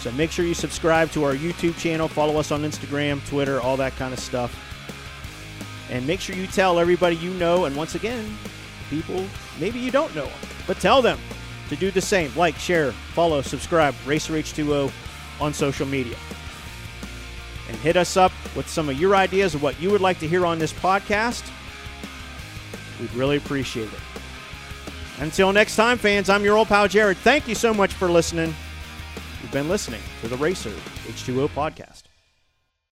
So 0.00 0.10
make 0.10 0.32
sure 0.32 0.44
you 0.44 0.54
subscribe 0.54 1.12
to 1.12 1.22
our 1.22 1.34
YouTube 1.34 1.78
channel, 1.78 2.08
follow 2.08 2.38
us 2.38 2.50
on 2.50 2.62
Instagram, 2.62 3.24
Twitter, 3.28 3.60
all 3.60 3.76
that 3.76 3.94
kind 3.94 4.12
of 4.12 4.18
stuff. 4.18 4.52
And 5.88 6.04
make 6.04 6.18
sure 6.18 6.34
you 6.34 6.48
tell 6.48 6.80
everybody 6.80 7.14
you 7.14 7.32
know. 7.34 7.66
And 7.66 7.76
once 7.76 7.94
again, 7.94 8.36
people 8.90 9.24
maybe 9.60 9.78
you 9.78 9.92
don't 9.92 10.12
know 10.16 10.28
but 10.66 10.80
tell 10.80 11.02
them 11.02 11.20
to 11.68 11.76
do 11.76 11.92
the 11.92 12.00
same. 12.00 12.34
Like, 12.34 12.56
share, 12.56 12.90
follow, 12.90 13.42
subscribe, 13.42 13.94
RacerH2O 14.06 14.90
on 15.40 15.54
social 15.54 15.86
media. 15.86 16.16
Hit 17.82 17.96
us 17.96 18.16
up 18.16 18.32
with 18.56 18.68
some 18.68 18.88
of 18.88 18.98
your 18.98 19.14
ideas 19.14 19.54
of 19.54 19.62
what 19.62 19.80
you 19.80 19.90
would 19.90 20.00
like 20.00 20.18
to 20.20 20.28
hear 20.28 20.44
on 20.44 20.58
this 20.58 20.72
podcast. 20.72 21.48
We'd 23.00 23.12
really 23.14 23.36
appreciate 23.36 23.92
it. 23.92 24.00
Until 25.20 25.52
next 25.52 25.76
time, 25.76 25.98
fans, 25.98 26.28
I'm 26.28 26.44
your 26.44 26.56
old 26.56 26.68
pal 26.68 26.88
Jared. 26.88 27.16
Thank 27.18 27.48
you 27.48 27.54
so 27.54 27.72
much 27.72 27.92
for 27.92 28.08
listening. 28.08 28.54
You've 29.42 29.52
been 29.52 29.68
listening 29.68 30.02
to 30.22 30.28
the 30.28 30.36
Racer 30.36 30.70
H2O 31.06 31.48
podcast. 31.48 32.07